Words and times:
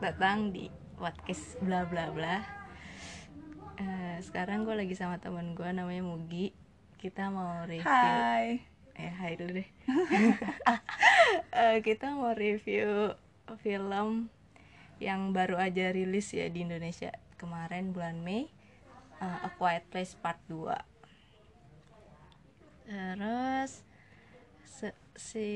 datang 0.00 0.48
di 0.48 0.72
podcast 0.96 1.60
bla 1.60 1.84
bla 1.84 2.08
bla. 2.08 2.40
Eh, 3.76 4.16
sekarang 4.24 4.64
gue 4.64 4.72
lagi 4.72 4.96
sama 4.96 5.20
temen 5.20 5.52
gue 5.52 5.68
namanya 5.68 6.00
Mugi. 6.00 6.56
Kita 6.96 7.28
mau 7.28 7.68
review. 7.68 7.84
Hai. 7.84 8.64
Eh, 8.96 9.12
hai 9.12 9.36
dulu 9.36 9.60
deh. 9.60 9.68
Eh, 11.52 11.78
kita 11.84 12.10
mau 12.16 12.32
review 12.32 13.14
film 13.62 14.32
yang 14.98 15.30
baru 15.30 15.60
aja 15.60 15.92
rilis 15.92 16.32
ya 16.32 16.48
di 16.48 16.64
Indonesia 16.64 17.12
kemarin 17.38 17.92
bulan 17.92 18.24
Mei. 18.24 18.48
eh, 19.20 19.46
A 19.46 19.48
Quiet 19.52 19.84
Place 19.92 20.16
Part 20.16 20.40
2. 20.48 20.74
Terus 22.88 23.84
si 25.14 25.48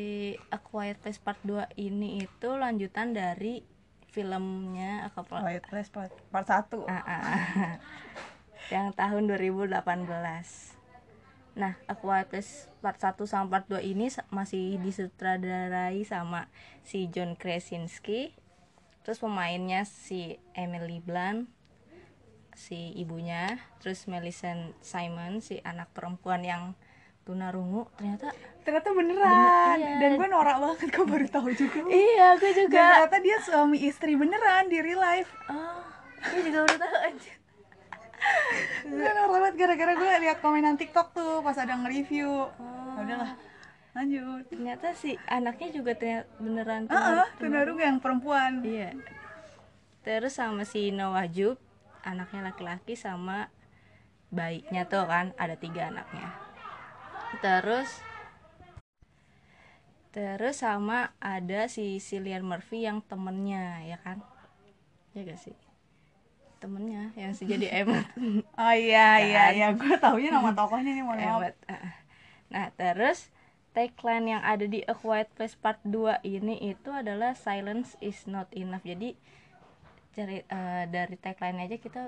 A 0.52 0.60
Quiet 0.60 1.01
Place 1.01 1.18
Part 1.18 1.40
2 1.42 1.80
ini 1.80 2.23
itu 2.23 2.48
lanjutan 2.54 3.16
dari 3.16 3.73
filmnya 4.14 5.02
A 5.02 5.09
Couple 5.10 5.42
Quiet 5.42 5.66
Place 5.66 5.91
part, 5.91 6.14
part 6.30 6.46
1 6.46 6.86
Ah, 6.86 7.02
ah, 7.02 7.23
ah. 7.27 7.74
yang 8.74 8.95
tahun 8.95 9.27
2018 9.27 9.74
nah 11.59 11.74
A 11.90 11.95
Quiet 11.98 12.30
Place 12.30 12.70
part 12.78 13.02
1 13.02 13.18
sama 13.27 13.50
part 13.50 13.66
2 13.66 13.82
ini 13.82 14.06
masih 14.30 14.78
disutradarai 14.78 16.06
sama 16.06 16.46
si 16.87 17.10
John 17.10 17.34
Krasinski 17.34 18.30
terus 19.02 19.18
pemainnya 19.18 19.82
si 19.82 20.38
Emily 20.54 21.02
Blunt 21.02 21.51
si 22.54 22.95
ibunya 22.95 23.59
terus 23.82 24.06
Millicent 24.06 24.78
Simon 24.78 25.42
si 25.42 25.59
anak 25.66 25.90
perempuan 25.90 26.46
yang 26.46 26.78
tunarungu 27.24 27.88
ternyata 27.95 28.28
Ternyata 28.64 28.88
beneran. 28.91 29.28
Bener- 29.28 29.76
iya. 29.76 29.93
Dan 30.01 30.10
gue 30.16 30.24
norak 30.26 30.57
banget 30.57 30.88
gue 30.88 31.04
baru 31.04 31.26
tahu 31.29 31.48
juga. 31.52 31.79
iya 31.87 32.32
Dan 32.35 32.52
juga 32.54 32.80
ternyata 32.96 33.16
dia 33.21 33.37
suami 33.38 33.76
istri 33.79 34.16
beneran 34.16 34.68
di 34.68 34.80
real 34.80 34.96
life. 34.98 35.29
oh 35.46 35.85
aku 36.18 36.40
juga 36.40 36.65
baru 36.65 36.76
tahu 36.79 36.96
aja 37.02 37.32
Gue 38.82 39.04
norak 39.07 39.30
banget 39.30 39.54
gara-gara 39.59 39.93
gue 39.95 40.10
lihat 40.18 40.38
komenan 40.40 40.76
TikTok 40.76 41.13
tuh 41.13 41.40
pas 41.40 41.52
ada 41.54 41.76
nge-review. 41.76 42.29
Oh. 42.48 42.96
Ya 42.96 43.01
udahlah. 43.02 43.32
Lanjut. 43.93 44.43
ternyata 44.48 44.91
si 44.91 45.15
anaknya 45.24 45.68
juga 45.70 45.93
ternyata 45.93 46.26
beneran 46.37 46.82
tunar- 46.87 47.30
tunarungu 47.37 47.79
yang 47.79 48.01
perempuan. 48.01 48.59
Iya. 48.60 48.96
Terus 50.01 50.35
sama 50.35 50.65
si 50.65 50.88
Noah 50.88 51.24
Jub, 51.26 51.60
anaknya 52.01 52.48
laki-laki 52.48 52.93
sama 52.95 53.52
bayinya 54.29 54.82
tuh 54.85 55.04
kan 55.04 55.30
ada 55.37 55.54
tiga 55.54 55.88
anaknya. 55.88 56.32
Terus 57.43 57.90
terus 60.15 60.63
sama 60.63 61.10
ada 61.18 61.66
si 61.66 61.99
Cillian 61.99 62.46
Murphy 62.46 62.87
yang 62.87 63.02
temennya 63.02 63.82
ya 63.82 63.99
kan? 63.99 64.22
Ya 65.10 65.26
gak 65.26 65.43
sih? 65.43 65.56
Temennya 66.62 67.10
yang 67.19 67.34
si 67.34 67.44
jadi 67.50 67.66
Emmet. 67.82 68.06
Oh 68.54 68.75
iya 68.75 69.19
iya 69.21 69.43
Kan? 69.50 69.56
iya 69.59 69.69
gue 69.75 69.94
taunya 69.99 70.31
nama 70.31 70.54
tokohnya 70.54 70.94
nih 70.94 71.04
maaf. 71.04 71.19
Emmet. 71.19 71.54
Nah 72.50 72.71
terus 72.78 73.34
tagline 73.75 74.38
yang 74.38 74.43
ada 74.47 74.71
di 74.71 74.87
A 74.87 74.94
Quiet 74.94 75.26
Place 75.34 75.59
Part 75.59 75.82
2 75.82 76.22
ini 76.22 76.62
itu 76.62 76.94
adalah 76.94 77.34
Silence 77.34 77.98
is 77.98 78.22
not 78.31 78.47
enough. 78.54 78.87
Jadi 78.87 79.19
cari 80.15 80.47
eh, 80.47 80.84
dari 80.87 81.19
tagline 81.19 81.66
aja 81.66 81.75
kita 81.75 82.03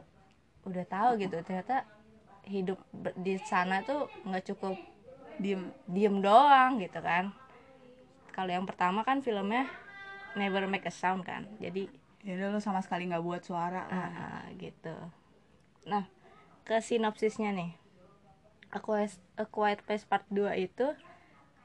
udah 0.62 0.84
tahu 0.86 1.18
gitu 1.18 1.42
ternyata 1.42 1.82
hidup 2.46 2.78
di 3.18 3.34
sana 3.42 3.82
tuh 3.82 4.06
nggak 4.22 4.54
cukup 4.54 4.78
Diem. 5.36 5.72
diem 5.88 6.16
doang 6.24 6.80
gitu 6.80 7.00
kan 7.00 7.32
kalau 8.32 8.52
yang 8.52 8.64
pertama 8.68 9.04
kan 9.04 9.20
filmnya 9.20 9.68
Never 10.36 10.68
Make 10.68 10.88
a 10.88 10.92
Sound 10.92 11.24
kan 11.24 11.44
jadi 11.60 11.88
Ya 12.26 12.34
lu 12.50 12.58
sama 12.58 12.82
sekali 12.82 13.06
nggak 13.06 13.22
buat 13.22 13.46
suara. 13.46 13.86
ah, 13.86 14.10
ah, 14.10 14.44
gitu 14.58 14.96
nah 15.86 16.10
ke 16.66 16.82
sinopsisnya 16.82 17.54
nih 17.54 17.70
A 18.74 18.82
Quiet, 18.82 19.14
A 19.38 19.46
Quiet 19.46 19.78
Place 19.86 20.02
Part 20.02 20.26
2 20.34 20.50
itu 20.58 20.90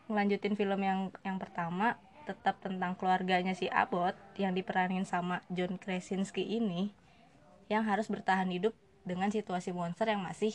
ngelanjutin 0.06 0.54
film 0.54 0.80
yang 0.86 1.10
yang 1.26 1.42
pertama 1.42 1.98
tetap 2.30 2.62
tentang 2.62 2.94
keluarganya 2.94 3.58
si 3.58 3.66
Abbott 3.74 4.14
yang 4.38 4.54
diperanin 4.54 5.02
sama 5.02 5.42
John 5.50 5.82
Krasinski 5.82 6.46
ini 6.46 6.94
yang 7.66 7.82
harus 7.82 8.06
bertahan 8.06 8.46
hidup 8.54 8.78
dengan 9.02 9.34
situasi 9.34 9.74
monster 9.74 10.06
yang 10.06 10.22
masih 10.22 10.54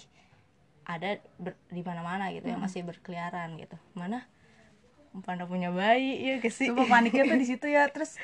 ada 0.87 1.19
ber- 1.37 1.59
di 1.67 1.83
mana-mana 1.83 2.31
gitu 2.31 2.47
yang 2.47 2.63
masih 2.63 2.87
berkeliaran 2.87 3.59
gitu 3.59 3.75
mana 3.99 4.23
pada 5.27 5.49
punya 5.49 5.73
bayi 5.73 6.21
ya 6.23 6.37
ke 6.39 6.47
sih 6.53 6.69
Sumpah 6.71 6.87
paniknya 6.87 7.25
tuh 7.27 7.39
di 7.41 7.47
situ 7.57 7.67
ya. 7.73 7.89
Terus 7.89 8.21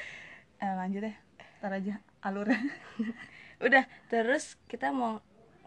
eh, 0.61 0.75
lanjut 0.77 1.01
deh. 1.09 1.17
Ntar 1.59 1.73
aja 1.81 1.95
alurnya. 2.21 2.61
udah 3.67 3.87
terus 4.13 4.59
kita 4.69 4.93
mau 4.93 5.23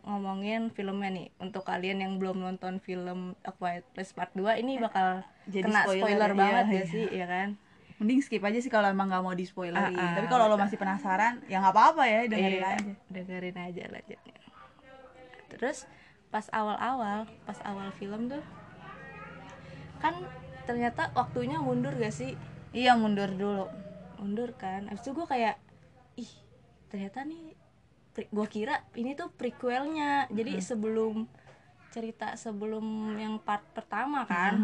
ngomongin 0.06 0.70
filmnya 0.70 1.10
nih 1.10 1.28
untuk 1.42 1.66
kalian 1.66 1.98
yang 2.04 2.14
belum 2.22 2.38
nonton 2.38 2.78
film 2.78 3.34
A 3.42 3.52
Quiet 3.56 3.82
Place 3.98 4.14
Part 4.14 4.38
2 4.38 4.54
ini 4.62 4.78
bakal 4.78 5.26
Jadi 5.50 5.66
kena 5.66 5.82
spoiler 5.88 6.06
spoiler, 6.06 6.32
ya, 6.32 6.38
banget 6.38 6.66
iya, 6.72 6.78
ya 6.78 6.84
sih 6.86 7.06
ya 7.10 7.26
kan 7.26 7.50
Mending 7.98 8.20
skip 8.22 8.44
aja 8.44 8.60
sih 8.60 8.68
kalau 8.70 8.92
emang 8.92 9.08
nggak 9.08 9.24
mau 9.24 9.32
di 9.32 9.48
spoilerin. 9.48 9.96
Ah, 9.96 10.12
ah, 10.12 10.14
Tapi 10.20 10.28
kalau 10.28 10.52
lo 10.52 10.60
masih 10.60 10.76
penasaran, 10.76 11.40
ya 11.48 11.64
nggak 11.64 11.74
apa-apa 11.74 12.04
ya 12.06 12.20
dengerin 12.28 12.60
Iya, 12.60 12.70
aja. 12.76 12.94
dengerin 13.08 13.58
aja 13.58 13.84
lanjutnya 13.90 14.36
terus 15.48 15.88
pas 16.30 16.46
awal-awal 16.52 17.24
pas 17.44 17.60
awal 17.64 17.90
film 17.96 18.28
tuh 18.28 18.44
kan 19.98 20.14
ternyata 20.66 21.14
waktunya 21.14 21.58
mundur 21.60 21.94
gak 21.96 22.14
sih 22.14 22.34
Iya 22.76 23.00
mundur 23.00 23.32
dulu. 23.32 23.72
mundur 24.16 24.52
kan 24.56 24.88
abis 24.88 25.04
itu 25.04 25.12
gue 25.12 25.28
kayak 25.28 25.56
ih 26.16 26.32
ternyata 26.88 27.24
nih 27.24 27.52
gue 28.16 28.48
kira 28.48 28.80
ini 28.96 29.12
tuh 29.12 29.28
prequelnya 29.30 30.28
jadi 30.32 30.60
sebelum 30.60 31.28
cerita 31.92 32.36
sebelum 32.36 32.84
yang 33.16 33.40
part 33.40 33.64
pertama 33.72 34.24
kan 34.24 34.60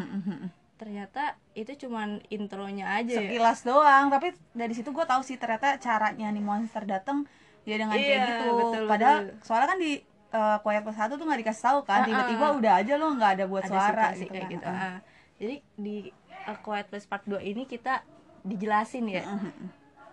ternyata 0.76 1.36
itu 1.54 1.86
cuman 1.86 2.26
intronya 2.28 2.90
aja 2.98 3.22
ya. 3.22 3.30
Sekilas 3.30 3.62
doang, 3.62 4.10
tapi 4.10 4.34
dari 4.50 4.74
situ 4.74 4.90
gue 4.90 5.06
tahu 5.06 5.22
sih 5.22 5.38
ternyata 5.38 5.78
caranya 5.78 6.26
nih 6.34 6.42
monster 6.42 6.82
datang 6.84 7.30
ya 7.70 7.78
dengan 7.78 7.94
kayak 7.94 8.08
Iya, 8.10 8.24
gitu. 8.26 8.46
betul, 8.58 8.84
Padahal 8.90 9.18
betul. 9.22 9.46
soalnya 9.46 9.68
kan 9.70 9.78
di 9.78 9.92
uh, 10.31 10.58
Quiet 10.59 10.81
Place 10.81 11.00
1 11.00 11.12
tuh 11.12 11.24
nggak 11.24 11.42
dikasih 11.42 11.64
tahu 11.64 11.80
kan, 11.81 12.00
tiba-tiba 12.03 12.46
ah. 12.46 12.52
udah 12.53 12.74
aja 12.78 12.94
lo 12.96 13.08
nggak 13.12 13.31
ada 13.34 13.46
buat 13.46 13.62
ada 13.62 13.69
suara 13.69 14.06
situasi 14.09 14.22
gitu 14.22 14.31
kayak 14.31 14.44
kan. 14.44 14.53
gitu 14.53 14.66
Ah. 14.66 14.80
Ah. 14.81 14.97
jadi 15.38 15.56
di 15.78 15.96
A 16.42 16.53
Quiet 16.56 16.88
Place 16.88 17.06
Part 17.06 17.24
2 17.24 17.38
ini 17.42 17.64
kita 17.64 18.02
dijelasin 18.42 19.06
ya 19.08 19.24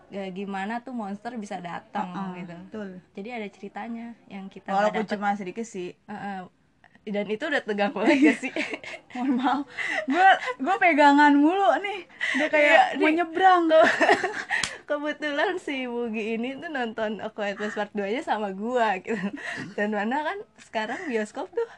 Ya, 0.08 0.24
gimana 0.26 0.80
tuh 0.80 0.92
monster 0.92 1.36
bisa 1.36 1.60
datang 1.60 2.08
Ah, 2.10 2.32
gitu 2.32 2.56
Betul. 2.66 2.88
jadi 3.12 3.28
ada 3.34 3.46
ceritanya 3.46 4.16
yang 4.26 4.48
kita 4.48 4.68
Walaupun 4.68 5.04
dapet. 5.04 5.12
cuma 5.14 5.36
sedikit 5.36 5.62
sih. 5.62 5.92
Ah, 6.04 6.16
ah. 6.16 6.40
dan 7.04 7.24
itu 7.24 7.40
udah 7.42 7.60
tegang 7.60 7.92
banget 7.92 8.16
gak 8.22 8.38
sih 8.38 8.52
Mohon 9.12 9.30
maaf. 9.36 9.60
Gue 10.06 10.28
gue 10.58 10.76
pegangan 10.78 11.32
mulu 11.34 11.76
nih. 11.78 12.08
Udah 12.34 12.48
kayak 12.48 12.64
Iya, 12.64 12.82
mau 12.94 13.04
nih. 13.04 13.14
nyebrang. 13.16 13.62
kebetulan 14.88 15.60
si 15.60 15.84
Bugi 15.84 16.40
ini 16.40 16.56
tuh 16.56 16.72
nonton 16.72 17.20
A 17.20 17.28
Quiet 17.28 17.60
Place 17.60 17.76
Part 17.76 17.92
2 17.92 18.08
nya 18.08 18.22
sama 18.24 18.56
gua 18.56 18.96
gitu. 18.98 19.14
Dan 19.76 19.92
mana 19.92 20.24
kan 20.24 20.38
sekarang 20.58 20.96
bioskop 21.06 21.52
tuh 21.52 21.68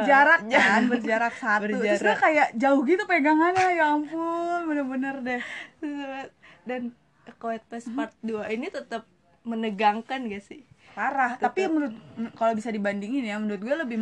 eh, 0.00 0.06
jarak 0.08 0.48
ja- 0.48 0.80
kan 0.80 0.88
berjarak 0.88 1.34
satu. 1.36 1.68
Terus 1.68 2.00
Berjarak. 2.00 2.18
kayak 2.18 2.48
jauh 2.56 2.80
gitu 2.82 3.04
pegangannya 3.04 3.76
ya 3.76 3.92
ampun 3.92 4.60
bener-bener 4.64 5.14
deh. 5.20 5.42
Dan 6.64 6.96
Place 7.38 7.88
Part 7.92 8.16
2 8.24 8.48
ini 8.50 8.72
tetap 8.72 9.04
menegangkan 9.44 10.24
gak 10.26 10.44
sih? 10.44 10.64
Parah 10.96 11.38
tapi 11.38 11.70
menurut 11.70 11.94
men- 12.18 12.34
kalau 12.34 12.52
bisa 12.52 12.68
dibandingin 12.68 13.22
ya 13.22 13.38
menurut 13.38 13.62
gue 13.62 13.76
lebih 13.78 13.98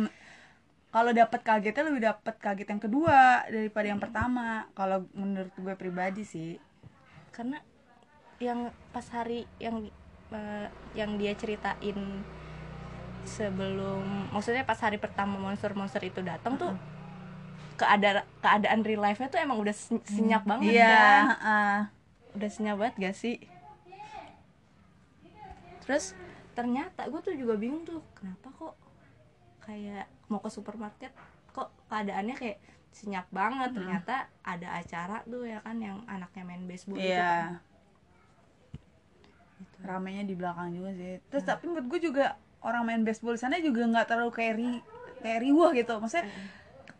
kalau 0.89 1.13
dapat 1.13 1.45
kagetnya 1.45 1.85
lebih 1.85 2.01
dapat 2.01 2.33
kaget 2.41 2.65
yang 2.65 2.81
kedua 2.81 3.45
daripada 3.45 3.85
yang 3.85 4.01
pertama. 4.01 4.65
Kalau 4.73 5.05
menurut 5.13 5.53
gue 5.53 5.73
pribadi 5.77 6.25
sih. 6.25 6.57
Karena 7.29 7.61
yang 8.39 8.71
pas 8.95 9.03
hari 9.11 9.43
yang 9.59 9.91
eh, 10.31 10.67
yang 10.95 11.19
dia 11.19 11.35
ceritain 11.35 12.23
sebelum 13.27 14.31
maksudnya 14.31 14.63
pas 14.63 14.79
hari 14.79 14.95
pertama 14.97 15.35
monster-monster 15.37 16.01
itu 16.01 16.23
datang 16.23 16.55
tuh 16.55 16.71
keadaan 17.75 18.23
keadaan 18.43 18.83
real 18.83 19.03
life-nya 19.03 19.31
tuh 19.31 19.39
emang 19.39 19.59
udah 19.59 19.75
sen- 19.75 20.03
senyap 20.03 20.43
banget 20.43 20.71
iya 20.75 20.91
kan 20.91 21.23
heeh. 21.35 21.77
udah 22.35 22.49
senyap 22.51 22.75
banget 22.79 22.95
gak 22.99 23.15
sih? 23.15 23.35
Terus? 25.83 26.13
Ternyata 26.53 27.07
gue 27.07 27.21
tuh 27.23 27.35
juga 27.39 27.55
bingung 27.55 27.87
tuh 27.87 28.03
kenapa 28.13 28.51
kok 28.51 28.75
kayak 29.63 30.05
mau 30.27 30.43
ke 30.43 30.49
supermarket 30.51 31.11
kok 31.55 31.71
keadaannya 31.87 32.35
kayak 32.35 32.59
senyap 32.91 33.25
banget. 33.31 33.71
Ternyata 33.73 34.27
ada 34.43 34.67
acara 34.75 35.23
tuh 35.23 35.47
ya 35.47 35.63
kan 35.63 35.79
yang 35.79 36.03
anaknya 36.05 36.43
main 36.45 36.63
baseball 36.67 36.99
itu 36.99 37.15
kan. 37.15 37.63
Ramenya 39.81 40.23
di 40.23 40.33
belakang 40.33 40.71
juga 40.71 40.91
sih. 40.91 41.19
Terus 41.25 41.43
Nah. 41.43 41.49
tapi 41.49 41.63
menurut 41.65 41.87
gue 41.87 41.99
juga 42.03 42.25
orang 42.59 42.83
main 42.83 43.01
baseball 43.01 43.33
di 43.33 43.41
sana 43.41 43.55
juga 43.57 43.83
nggak 43.83 44.05
terlalu 44.05 44.31
kayak 44.31 44.53
ri 44.55 44.69
kayak 45.19 45.39
riuh 45.39 45.69
gitu. 45.71 45.93
Maksudnya 45.95 46.27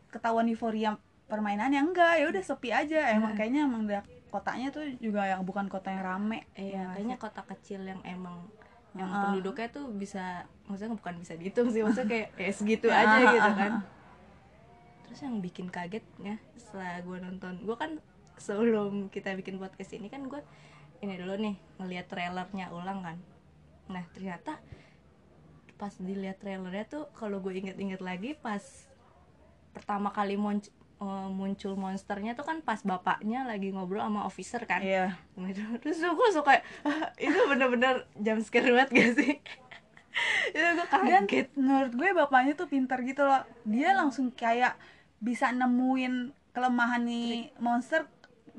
ketahuan 0.10 0.48
euforia 0.48 0.96
permainannya 1.26 1.80
enggak 1.80 2.14
ya 2.18 2.26
udah 2.28 2.42
sepi 2.42 2.70
aja. 2.70 3.12
Emang 3.12 3.34
kayaknya 3.34 3.64
emang 3.64 3.84
udah 3.84 4.02
kotanya 4.30 4.70
tuh 4.70 4.86
juga 4.98 5.26
yang 5.26 5.42
bukan 5.42 5.66
kota 5.66 5.90
yang 5.90 6.02
rame. 6.02 6.46
Iya, 6.54 6.80
ya 6.80 6.94
kayaknya 6.94 7.18
sih? 7.18 7.24
kota 7.24 7.42
kecil 7.46 7.82
yang 7.84 8.02
emang 8.04 8.46
yang 8.92 9.06
Heeh. 9.06 9.22
penduduknya 9.24 9.68
tuh 9.70 9.86
bisa 9.92 10.26
maksudnya 10.66 10.98
bukan 10.98 11.14
bisa 11.18 11.38
dihitung 11.38 11.70
sih 11.70 11.86
maksudnya 11.86 12.10
kayak 12.10 12.28
ya 12.42 12.52
segitu 12.52 12.88
Ya, 12.90 13.06
aja 13.06 13.18
gitu 13.30 13.52
kan. 13.54 13.72
terus 15.06 15.20
yang 15.22 15.38
bikin 15.40 15.70
kagetnya 15.70 16.42
setelah 16.56 16.98
gue 17.00 17.18
nonton 17.20 17.54
gue 17.60 17.76
kan 17.76 18.02
sebelum 18.38 19.10
kita 19.10 19.34
bikin 19.36 19.58
podcast 19.58 19.94
ini 19.94 20.06
kan 20.06 20.26
gue 20.26 20.42
ini 21.00 21.16
dulu 21.16 21.36
nih 21.40 21.56
ngelihat 21.80 22.06
trailernya 22.12 22.72
ulang 22.76 23.00
kan. 23.02 23.18
Nah 23.88 24.04
ternyata 24.12 24.60
pas 25.80 25.96
dilihat 25.96 26.44
trailernya 26.44 26.86
tuh 26.92 27.04
kalau 27.16 27.40
gue 27.40 27.56
inget-inget 27.56 28.04
lagi 28.04 28.36
pas 28.36 28.62
pertama 29.72 30.12
kali 30.12 30.36
munc- 30.36 30.74
eh, 31.00 31.30
muncul 31.32 31.80
monsternya 31.80 32.36
tuh 32.36 32.44
kan 32.44 32.60
pas 32.60 32.84
bapaknya 32.84 33.48
lagi 33.48 33.72
ngobrol 33.72 34.04
sama 34.04 34.28
officer 34.28 34.60
kan. 34.68 34.84
Iya. 34.84 35.16
Gitu. 35.40 35.64
terus 35.80 36.04
gue 36.04 36.30
suka 36.36 36.60
"Ah, 36.84 37.16
itu 37.16 37.40
bener-bener 37.48 38.04
jam 38.20 38.44
scare 38.44 38.76
banget 38.76 38.90
gak 38.92 39.12
sih? 39.24 39.34
Itu 40.52 40.70
gue 40.76 40.88
dan 41.08 41.24
kaget 41.24 41.48
menurut 41.56 41.94
gue 41.96 42.10
bapaknya 42.12 42.54
tuh 42.60 42.68
pintar 42.68 43.00
gitu 43.08 43.24
loh. 43.24 43.48
Dia 43.64 43.96
langsung 43.96 44.36
kayak 44.36 44.76
bisa 45.24 45.48
nemuin 45.56 46.36
kelemahan 46.52 47.08
nih 47.08 47.56
monster 47.64 48.04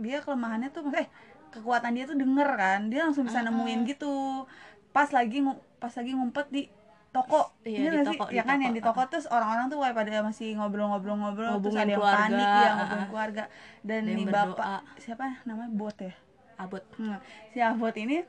dia 0.00 0.24
kelemahannya 0.24 0.72
tuh 0.72 0.88
eh 0.96 1.04
kekuatan 1.50 1.92
dia 1.94 2.04
tuh 2.06 2.16
denger 2.16 2.48
kan 2.56 2.80
dia 2.88 3.06
langsung 3.06 3.26
bisa 3.26 3.42
nemuin 3.42 3.86
gitu. 3.86 4.46
Pas 4.90 5.10
lagi 5.10 5.42
pas 5.78 5.92
lagi 5.94 6.12
ngumpet 6.14 6.46
di 6.50 6.62
toko 7.10 7.50
Iya, 7.66 7.78
Iya 7.78 7.90
di 7.90 7.96
nggak 7.98 8.06
sih? 8.06 8.18
toko, 8.18 8.24
di 8.30 8.36
ya 8.38 8.42
kan 8.46 8.56
toko, 8.56 8.64
yang 8.64 8.74
di 8.74 8.82
toko 8.82 9.00
terus 9.10 9.26
orang-orang 9.26 9.66
tuh 9.66 9.78
kayak 9.82 9.96
pada 9.98 10.22
masih 10.22 10.48
ngobrol-ngobrol-ngobrol 10.56 11.58
terus 11.58 11.74
ada 11.74 11.90
yang 11.90 11.98
keluarga, 11.98 12.22
panik 12.22 12.46
ya 12.46 12.54
ah, 12.54 12.74
ngobrolin 12.78 13.02
ah. 13.02 13.08
keluarga. 13.10 13.44
Dan 13.82 14.02
berdoa. 14.06 14.30
bapak 14.30 14.80
siapa 15.02 15.24
namanya? 15.44 15.70
Bot 15.74 15.96
ya? 15.98 16.14
Abot. 16.60 16.84
Hmm, 16.96 17.18
si 17.50 17.58
Avot 17.58 17.94
ini 17.98 18.22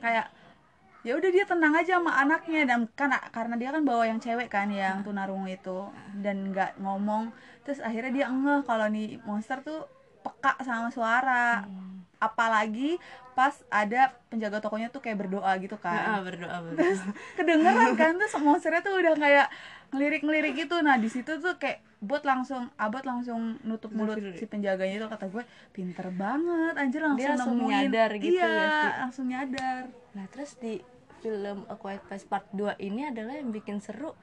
kayak 0.00 0.26
ya 1.02 1.12
udah 1.18 1.30
dia 1.34 1.44
tenang 1.46 1.74
aja 1.78 2.02
sama 2.02 2.12
anaknya. 2.18 2.60
Dan 2.66 2.90
kan 2.98 3.14
karena 3.30 3.54
dia 3.54 3.70
kan 3.70 3.82
bawa 3.86 4.04
yang 4.08 4.18
cewek 4.18 4.50
kan 4.50 4.66
yang 4.74 5.06
tunarungu 5.06 5.46
itu. 5.46 5.86
Dan 6.18 6.50
nggak 6.50 6.82
ngomong. 6.82 7.30
Terus 7.62 7.78
akhirnya 7.78 8.10
dia 8.10 8.26
ngeh 8.26 8.66
kalau 8.66 8.90
nih 8.90 9.22
monster 9.22 9.62
tuh 9.62 9.86
peka 10.22 10.58
sama 10.62 10.90
suara 10.90 11.66
apalagi 12.22 13.02
pas 13.34 13.58
ada 13.66 14.14
penjaga 14.30 14.62
tokonya 14.62 14.94
tuh 14.94 15.02
kayak 15.02 15.18
berdoa 15.26 15.50
gitu 15.58 15.74
kan. 15.74 16.22
Berdoa 16.22 16.62
berdoa. 16.62 16.94
Kedengeran 17.38 17.98
kan 17.98 18.14
tuh 18.14 18.28
monsternya 18.38 18.80
tuh 18.80 18.94
udah 18.94 19.14
kayak 19.18 19.46
ngelirik-ngelirik 19.90 20.54
gitu. 20.54 20.78
Nah 20.80 20.96
di 20.96 21.10
situ 21.10 21.42
tuh 21.42 21.58
kayak 21.58 21.82
bot 21.98 22.22
langsung 22.22 22.70
abot 22.78 23.02
langsung 23.02 23.58
nutup 23.62 23.94
mulut 23.94 24.18
si 24.34 24.42
penjaganya 24.46 24.98
itu 24.98 25.06
kata 25.06 25.30
gue 25.30 25.46
pinter 25.70 26.10
banget 26.10 26.74
anjir 26.74 26.98
langsung, 26.98 27.18
Dia 27.22 27.30
langsung 27.38 27.54
nemuin. 27.62 27.70
nyadar 27.70 28.10
gitu 28.18 28.32
iya 28.34 28.50
sih? 28.50 28.90
langsung 29.06 29.26
nyadar. 29.30 29.82
Nah 30.14 30.24
terus 30.30 30.50
di 30.58 30.82
film 31.22 31.62
A 31.70 31.78
Quiet 31.78 32.02
Place 32.02 32.26
Part 32.26 32.50
2 32.50 32.74
ini 32.82 33.06
adalah 33.06 33.38
yang 33.38 33.54
bikin 33.54 33.78
seru 33.78 34.18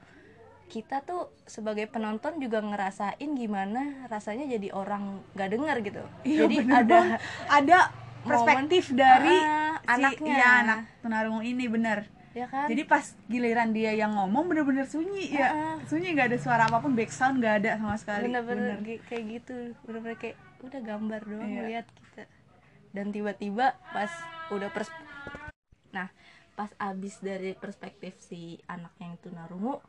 kita 0.70 1.02
tuh 1.02 1.26
sebagai 1.44 1.84
penonton 1.84 2.38
juga 2.38 2.62
ngerasain 2.62 3.30
gimana 3.32 3.82
rasanya 4.06 4.46
jadi 4.48 4.70
orang 4.70 5.18
gak 5.34 5.50
denger 5.50 5.76
gitu 5.82 6.02
Iya, 6.22 6.46
jadi 6.46 6.56
bener 6.60 6.76
ada 6.78 6.94
banget. 6.96 7.20
ada 7.50 7.78
perspektif 8.20 8.84
dari 8.92 9.36
Ah, 9.36 9.74
si 9.82 9.92
anaknya. 9.98 10.30
iya, 10.30 10.48
anak 10.62 10.78
tunarungu 11.00 11.42
ini 11.42 11.66
bener 11.66 12.06
ya 12.30 12.46
kan 12.46 12.70
jadi 12.70 12.86
pas 12.86 13.02
giliran 13.26 13.70
dia 13.70 13.90
yang 13.92 14.14
ngomong 14.14 14.46
bener-bener 14.46 14.86
sunyi 14.86 15.34
ya 15.34 15.50
Ah. 15.50 15.76
sunyi 15.82 16.14
nggak 16.14 16.30
ada 16.30 16.38
suara 16.38 16.62
apa 16.64 16.78
pun 16.78 16.94
back 16.94 17.10
sound 17.10 17.42
nggak 17.42 17.54
ada 17.58 17.70
sama 17.74 17.98
sekali 17.98 18.22
bener-bener 18.24 18.78
Bener. 18.78 19.02
kayak 19.02 19.24
gitu 19.28 19.54
bener-bener 19.82 20.14
kayak 20.16 20.38
udah 20.62 20.80
gambar 20.80 21.20
doang 21.20 21.42
Iya. 21.42 21.56
ngeliat 21.58 21.86
kita 21.90 22.22
dan 22.90 23.06
tiba-tiba 23.08 23.66
pas 23.90 24.12
udah 24.48 24.70
pers 24.70 24.94
nah 25.90 26.06
pas 26.52 26.70
abis 26.78 27.18
dari 27.18 27.50
perspektif 27.52 28.14
si 28.20 28.62
anak 28.64 28.94
yang 28.96 29.18
tunarungu 29.18 29.82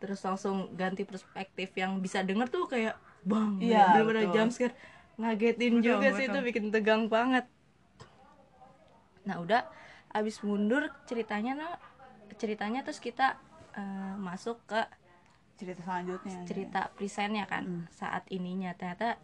terus 0.00 0.20
langsung 0.24 0.72
ganti 0.74 1.04
perspektif 1.04 1.76
yang 1.76 2.00
bisa 2.00 2.24
denger 2.24 2.48
tuh 2.48 2.64
kayak 2.66 2.96
bang 3.20 3.60
Iya, 3.60 3.84
bener-bener 4.00 4.48
scare. 4.48 4.74
Ngagetin 5.20 5.74
Betul, 5.78 5.84
juga 5.84 6.08
sih 6.16 6.26
itu 6.26 6.38
bikin 6.40 6.64
tegang 6.72 7.02
banget. 7.12 7.44
Nah 9.28 9.36
udah 9.44 9.62
abis 10.10 10.40
mundur 10.42 10.90
ceritanya 11.06 11.52
nah 11.54 11.72
ceritanya 12.40 12.80
terus 12.82 12.98
kita 12.98 13.36
eh, 13.76 14.14
masuk 14.18 14.58
ke 14.66 14.80
cerita 15.60 15.84
selanjutnya 15.84 16.38
cerita 16.48 16.80
presentnya 16.96 17.44
kan 17.44 17.68
Mm. 17.68 17.84
saat 17.92 18.24
ininya. 18.32 18.72
Ternyata 18.72 19.20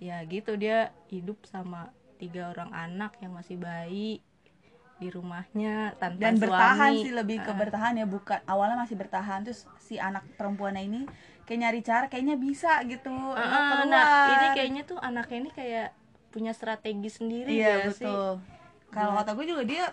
ya 0.00 0.24
gitu 0.24 0.56
dia 0.56 0.92
hidup 1.12 1.44
sama 1.44 1.92
tiga 2.16 2.48
orang 2.52 2.72
anak 2.72 3.12
yang 3.20 3.36
masih 3.36 3.60
bayi 3.60 4.24
di 4.96 5.08
rumahnya 5.12 5.92
tanpa 6.00 6.20
dan 6.24 6.34
suami. 6.40 6.42
bertahan 6.42 6.92
sih 7.04 7.12
lebih 7.12 7.36
ke 7.44 7.52
Ah, 7.52 7.56
bertahan 7.56 7.94
ya 8.00 8.06
bukan 8.08 8.40
awalnya 8.48 8.76
masih 8.80 8.96
bertahan 8.96 9.44
terus 9.44 9.68
si 9.76 10.00
anak 10.00 10.24
perempuannya 10.40 10.82
ini 10.88 11.00
kayak 11.44 11.58
nyari 11.60 11.80
cara 11.84 12.04
kayaknya 12.08 12.36
bisa 12.40 12.80
gitu 12.88 13.12
keluar. 13.12 13.84
nah 13.84 14.08
ini 14.32 14.46
kayaknya 14.56 14.82
tuh 14.88 14.98
anaknya 14.98 15.36
ini 15.46 15.50
kayak 15.52 15.88
punya 16.32 16.52
strategi 16.56 17.08
sendiri 17.12 17.52
iya 17.52 17.84
ya 17.84 17.92
sih? 17.92 18.08
betul. 18.08 18.40
Kalau 18.88 19.12
kata 19.20 19.30
gue 19.36 19.46
juga 19.46 19.62
dia 19.68 19.84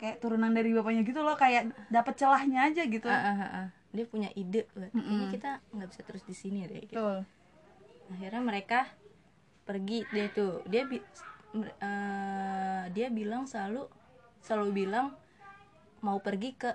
kayak 0.00 0.16
turunan 0.20 0.52
dari 0.52 0.72
bapaknya 0.72 1.02
gitu 1.04 1.20
loh 1.24 1.36
kayak 1.36 1.72
dapet 1.88 2.14
celahnya 2.16 2.68
aja 2.72 2.82
gitu. 2.88 3.08
Ah, 3.08 3.32
ah, 3.32 3.40
ah. 3.64 3.66
dia 3.92 4.04
punya 4.08 4.28
ide. 4.36 4.64
Kayaknya 4.72 5.26
kita 5.32 5.50
nggak 5.76 5.88
bisa 5.92 6.02
terus 6.04 6.24
di 6.24 6.34
sini 6.36 6.64
deh 6.68 6.80
gitu. 6.84 6.96
betul. 6.96 7.16
Akhirnya 8.12 8.42
mereka 8.44 8.80
pergi 9.68 10.04
dia 10.12 10.26
tuh. 10.32 10.60
Dia 10.68 10.82
bi- 10.84 11.04
eh, 11.80 12.82
dia 12.92 13.06
bilang 13.08 13.48
selalu 13.48 13.88
selalu 14.46 14.86
bilang 14.86 15.10
mau 15.98 16.22
pergi 16.22 16.54
ke 16.54 16.70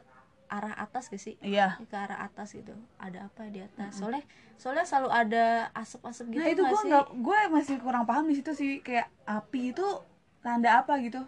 arah 0.51 0.75
atas 0.75 1.07
gak 1.07 1.23
sih? 1.23 1.39
Iya. 1.39 1.79
Ke 1.87 1.95
arah 1.95 2.27
atas 2.27 2.51
gitu. 2.51 2.75
Ada 2.99 3.31
apa 3.31 3.47
di 3.47 3.63
atas? 3.63 3.95
Soalnya 3.95 4.27
soalnya 4.59 4.83
selalu 4.83 5.09
ada 5.09 5.45
asap-asap 5.73 6.37
gitu 6.37 6.43
nah 6.43 6.47
itu 6.51 6.61
gue 6.61 6.81
nggak 6.91 7.07
gue 7.17 7.39
masih 7.49 7.75
kurang 7.79 8.03
paham 8.03 8.27
di 8.27 8.35
situ 8.35 8.51
sih. 8.51 8.83
Kayak 8.83 9.07
api 9.23 9.71
itu 9.71 9.87
tanda 10.43 10.83
apa 10.83 10.99
gitu? 10.99 11.23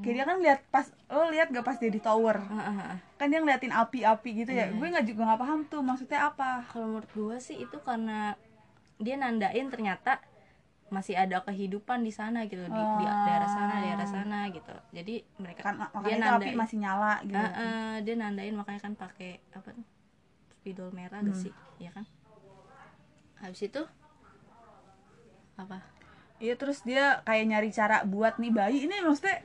Kayak 0.00 0.14
dia 0.14 0.24
kan 0.24 0.38
lihat 0.40 0.60
pas 0.70 0.86
lo 1.10 1.28
lihat 1.28 1.50
gak 1.50 1.66
pas 1.66 1.76
dia 1.76 1.90
di 1.90 2.00
tower? 2.00 2.38
Ah. 2.38 2.96
kan 3.18 3.26
dia 3.28 3.42
ngeliatin 3.42 3.74
api-api 3.74 4.30
gitu 4.46 4.52
ya. 4.54 4.70
Gue 4.70 4.86
nggak 4.94 5.10
juga 5.10 5.34
nggak 5.34 5.40
paham 5.42 5.60
tuh 5.66 5.82
maksudnya 5.82 6.30
apa. 6.30 6.62
Kalau 6.70 6.86
menurut 6.94 7.10
gue 7.10 7.36
sih 7.42 7.58
itu 7.58 7.76
karena 7.82 8.38
dia 9.02 9.18
nandain 9.18 9.66
ternyata 9.68 10.22
masih 10.94 11.14
ada 11.18 11.42
kehidupan 11.42 12.06
di 12.06 12.12
sana 12.14 12.46
gitu 12.46 12.62
di, 12.70 12.82
di 12.94 13.04
Ah. 13.04 13.26
daerah 13.26 13.50
sana 13.50 13.74
daerah 13.82 14.06
sana 14.06 14.38
gitu. 14.54 14.74
Jadi 14.94 15.14
mereka 15.42 15.60
kan 15.66 15.74
dia 16.06 16.14
api 16.14 16.22
nandain. 16.22 16.54
masih 16.54 16.76
nyala 16.78 17.14
gitu. 17.26 17.34
Ah, 17.36 17.50
ah, 17.58 17.94
dia 18.06 18.14
nandain 18.14 18.54
makanya 18.54 18.80
kan 18.86 18.94
pakai 18.94 19.42
apa 19.50 19.68
tuh 19.74 19.86
spidol 20.54 20.94
merah 20.94 21.18
Hmm. 21.20 21.34
gak 21.34 21.38
sih? 21.42 21.52
Ya 21.82 21.90
kan? 21.90 22.06
Habis 23.42 23.66
itu 23.66 23.82
apa? 25.54 25.78
Iya 26.42 26.54
terus 26.58 26.82
dia 26.82 27.22
kayak 27.22 27.44
nyari 27.46 27.70
cara 27.70 28.02
buat 28.02 28.38
nih 28.42 28.50
bayi 28.50 28.78
ini 28.86 28.96
maksudnya 29.06 29.38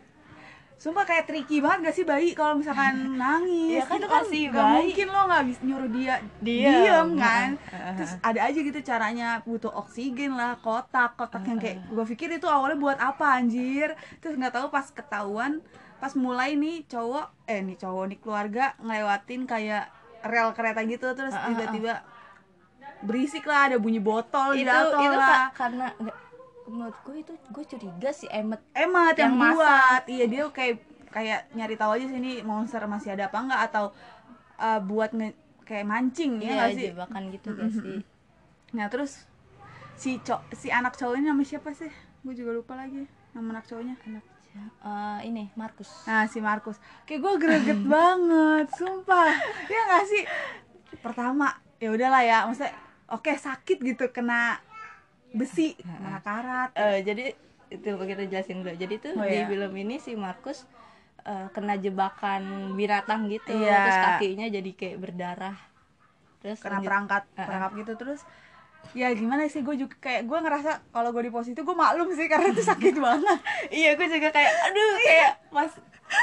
sumpah 0.79 1.03
kayak 1.03 1.27
tricky 1.27 1.59
banget 1.59 1.79
gak 1.85 1.93
sih 1.93 2.05
bayi 2.07 2.31
kalau 2.31 2.55
misalkan 2.55 2.95
nangis? 3.21 3.67
Iya 3.69 3.83
kan, 3.83 3.99
itu 3.99 4.07
kan 4.07 4.23
masih 4.23 4.41
gak 4.47 4.55
bayi. 4.55 4.73
mungkin 4.79 5.07
lo 5.07 5.21
nggak 5.27 5.43
bisa 5.45 5.59
nyuruh 5.61 5.89
dia 5.91 6.15
Diam. 6.39 6.71
diem 6.73 7.09
kan? 7.19 7.49
terus 7.93 8.11
ada 8.21 8.39
aja 8.41 8.59
gitu 8.61 8.79
caranya 8.81 9.27
butuh 9.43 9.71
oksigen 9.75 10.31
lah 10.33 10.55
kotak 10.57 11.13
kotak 11.13 11.43
yang 11.43 11.59
kayak 11.59 11.83
gue 11.85 12.05
pikir 12.07 12.31
itu 12.31 12.47
awalnya 12.47 12.79
buat 12.79 12.95
apa 12.95 13.37
anjir? 13.37 13.91
Terus 14.17 14.33
nggak 14.33 14.55
tahu 14.55 14.67
pas 14.69 14.87
ketahuan 14.87 15.59
pas 15.99 16.15
mulai 16.15 16.55
nih 16.55 16.87
cowok 16.87 17.27
eh 17.45 17.59
nih 17.59 17.75
cowok 17.75 18.03
nih 18.07 18.17
keluarga 18.17 18.65
ngelewatin 18.79 19.43
kayak 19.43 19.91
rel 20.21 20.55
kereta 20.55 20.79
gitu 20.83 21.11
terus 21.11 21.35
tiba-tiba 21.35 22.07
berisik 22.99 23.43
lah 23.43 23.67
ada 23.67 23.75
bunyi 23.75 23.99
botol 23.99 24.55
itu 24.55 24.63
jatuh 24.63 24.95
itu 24.97 25.11
lah. 25.13 25.51
ka- 25.51 25.51
karena 25.59 25.85
menurut 26.69 26.95
gue 27.01 27.15
itu 27.19 27.33
gue 27.49 27.63
curiga 27.65 28.09
si 28.09 28.25
Emmet. 28.29 28.61
Emat 28.71 29.17
yang, 29.17 29.35
Yang 29.35 29.57
buat. 29.57 30.01
iya 30.07 30.25
dia 30.29 30.43
kayak 30.49 30.75
kayak 31.09 31.39
nyari 31.51 31.73
tahu 31.73 31.97
aja 31.97 32.05
sih 32.05 32.17
ini 32.17 32.45
monster 32.45 32.85
masih 32.85 33.17
ada 33.17 33.27
apa 33.27 33.37
enggak 33.41 33.61
atau 33.67 33.85
uh, 34.57 34.79
buat 34.79 35.09
nge- 35.09 35.37
kayak 35.65 35.85
mancing 35.85 36.37
ya 36.39 36.45
ya 36.45 36.53
nggak 36.55 36.69
sih? 36.77 36.87
jebakan 36.93 37.23
gitu 37.33 37.47
gak 37.51 37.69
sih. 37.73 37.97
Nah 38.77 38.85
terus 38.87 39.25
si 39.97 40.21
co 40.21 40.37
si 40.53 40.69
anak 40.69 40.93
cowoknya 40.95 41.33
nama 41.33 41.41
siapa 41.41 41.73
sih? 41.73 41.89
Gue 42.21 42.33
juga 42.33 42.53
lupa 42.53 42.77
lagi 42.77 43.09
nama 43.33 43.57
anak 43.57 43.65
cowoknya. 43.65 43.97
Anak 44.05 44.25
Eh, 44.59 45.19
ini 45.29 45.53
Markus. 45.53 45.87
Nah 46.03 46.25
si 46.25 46.41
Markus. 46.41 46.81
Kayak 47.05 47.21
gue 47.21 47.33
greget 47.37 47.81
banget 47.93 48.67
sumpah. 48.73 49.29
Ya 49.69 49.79
nggak 49.87 50.05
sih? 50.05 50.23
Pertama 50.99 51.53
ya 51.79 51.89
udahlah 51.89 52.21
ya 52.21 52.37
maksudnya 52.43 52.75
oke 53.07 53.31
sakit 53.31 53.77
gitu 53.79 54.11
kena 54.11 54.59
besi 55.31 55.73
kena 55.75 56.19
karat. 56.19 56.69
Eh, 56.73 56.99
jadi 57.01 57.25
itu 57.69 57.85
kita 57.87 58.23
jelasin 58.25 58.59
dulu. 58.59 58.73
Jadi 58.73 58.95
tuh 58.97 59.11
Oh, 59.13 59.23
di 59.23 59.35
iya. 59.35 59.45
film 59.45 59.71
ini 59.75 59.95
si 59.97 60.13
Markus 60.13 60.65
eh, 61.21 61.47
kena 61.49 61.75
jebakan 61.75 62.43
binatang 62.73 63.27
gitu. 63.27 63.53
Iya. 63.53 63.77
terus 63.79 63.97
kakinya 63.99 64.47
jadi 64.47 64.71
kayak 64.71 64.97
berdarah. 64.97 65.57
Terus 66.39 66.57
kena 66.57 66.75
lanjut- 66.75 66.87
perangkat 66.87 67.23
Uh-uh. 67.27 67.43
perangkap 67.43 67.71
gitu. 67.75 67.93
Terus 67.95 68.21
ya 68.91 69.11
gimana 69.11 69.45
sih? 69.45 69.59
Gue 69.59 69.75
juga 69.75 69.93
kayak 69.99 70.23
gue 70.23 70.39
ngerasa 70.39 70.71
kalau 70.89 71.11
gue 71.11 71.21
di 71.21 71.29
posisi 71.29 71.51
itu 71.51 71.61
gue 71.61 71.77
maklum 71.77 72.09
sih 72.11 72.25
karena 72.25 72.49
itu 72.49 72.63
sakit 72.63 72.95
banget. 73.05 73.39
Iya 73.69 73.89
gue 73.93 74.07
juga 74.09 74.29
kayak 74.29 74.51
aduh 74.65 74.91
kayak 74.99 75.31
pas 75.49 75.71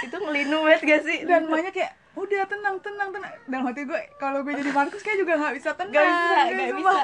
itu 0.02 0.16
ngelinu 0.16 0.58
banget 0.62 0.82
gak 0.82 1.02
sih? 1.04 1.18
Dan 1.22 1.46
banyak 1.46 1.70
kayak 1.70 1.92
udah 2.16 2.42
tenang 2.44 2.76
tenang 2.80 3.08
tenang. 3.12 3.32
Dalam 3.44 3.64
hati 3.66 3.84
gue 3.84 4.00
kalau 4.16 4.40
gue 4.40 4.50
jadi 4.50 4.72
Markus 4.72 4.98
kayak 5.00 5.18
juga 5.20 5.36
nggak 5.36 5.54
bisa 5.54 5.70
tenang 5.74 5.94
Gak 5.94 6.06
bisa, 6.08 6.34
gak 6.48 6.74
bisa. 6.74 7.02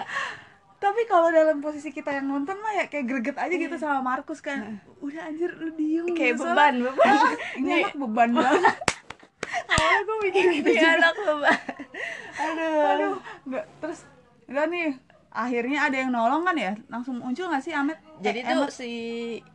Tapi 0.83 1.07
kalau 1.07 1.31
dalam 1.31 1.59
posisi 1.59 1.89
kita 1.89 2.11
yang 2.13 2.27
nonton 2.27 2.59
mah 2.59 2.75
ya 2.75 2.85
kayak 2.85 3.07
greget 3.07 3.37
aja 3.37 3.55
gitu 3.55 3.77
sama 3.77 4.03
Markus 4.03 4.39
kan. 4.39 4.83
Udah 4.99 5.23
anjir 5.25 5.49
lu 5.53 5.71
diem 5.73 6.11
Kayak 6.11 6.35
gitu, 6.35 6.43
beban, 6.45 6.75
beban. 6.83 7.15
Ini 7.59 7.71
anak 7.81 7.95
beban 7.97 8.31
banget. 8.41 8.77
Awalnya 9.69 10.01
gue 10.03 10.17
mikir 10.23 10.45
gitu 10.55 10.69
Iya 10.69 10.81
juga. 10.81 10.91
anak 10.99 11.15
beban. 11.17 11.59
Aduh. 12.35 12.83
Aduh 12.85 13.15
nggak 13.45 13.65
terus 13.79 14.01
udah 14.45 14.65
nih 14.67 14.89
akhirnya 15.31 15.79
ada 15.83 15.97
yang 15.97 16.11
nolong 16.11 16.43
kan 16.43 16.57
ya? 16.57 16.73
Langsung 16.89 17.17
muncul 17.17 17.47
nggak 17.47 17.63
sih 17.63 17.73
Amet? 17.73 17.97
Jadi 18.19 18.39
Eh, 18.41 18.47
tuh 18.49 18.59
Emmet? 18.59 18.73
si 18.73 18.91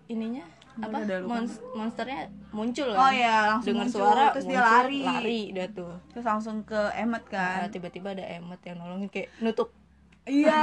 ininya 0.08 0.46
apa 0.78 1.02
udah 1.02 1.18
lupa. 1.20 1.32
mons- 1.36 1.64
monsternya 1.72 2.22
muncul 2.52 2.88
kan? 2.88 3.00
Oh 3.00 3.12
iya, 3.12 3.36
langsung 3.52 3.74
dengan 3.74 3.88
suara 3.90 4.24
terus 4.30 4.46
dia 4.46 4.56
muncul, 4.56 4.70
lari. 4.72 5.02
lari 5.02 5.42
udah 5.52 5.68
tuh. 5.72 5.94
Terus 6.12 6.26
langsung 6.28 6.58
ke 6.62 6.82
Emmet 6.94 7.26
kan? 7.26 7.66
Nah, 7.66 7.70
tiba-tiba 7.70 8.14
ada 8.14 8.22
Emmet 8.24 8.62
yang 8.62 8.78
nolongin 8.78 9.10
kayak 9.10 9.34
nutup 9.40 9.74
iya 10.28 10.62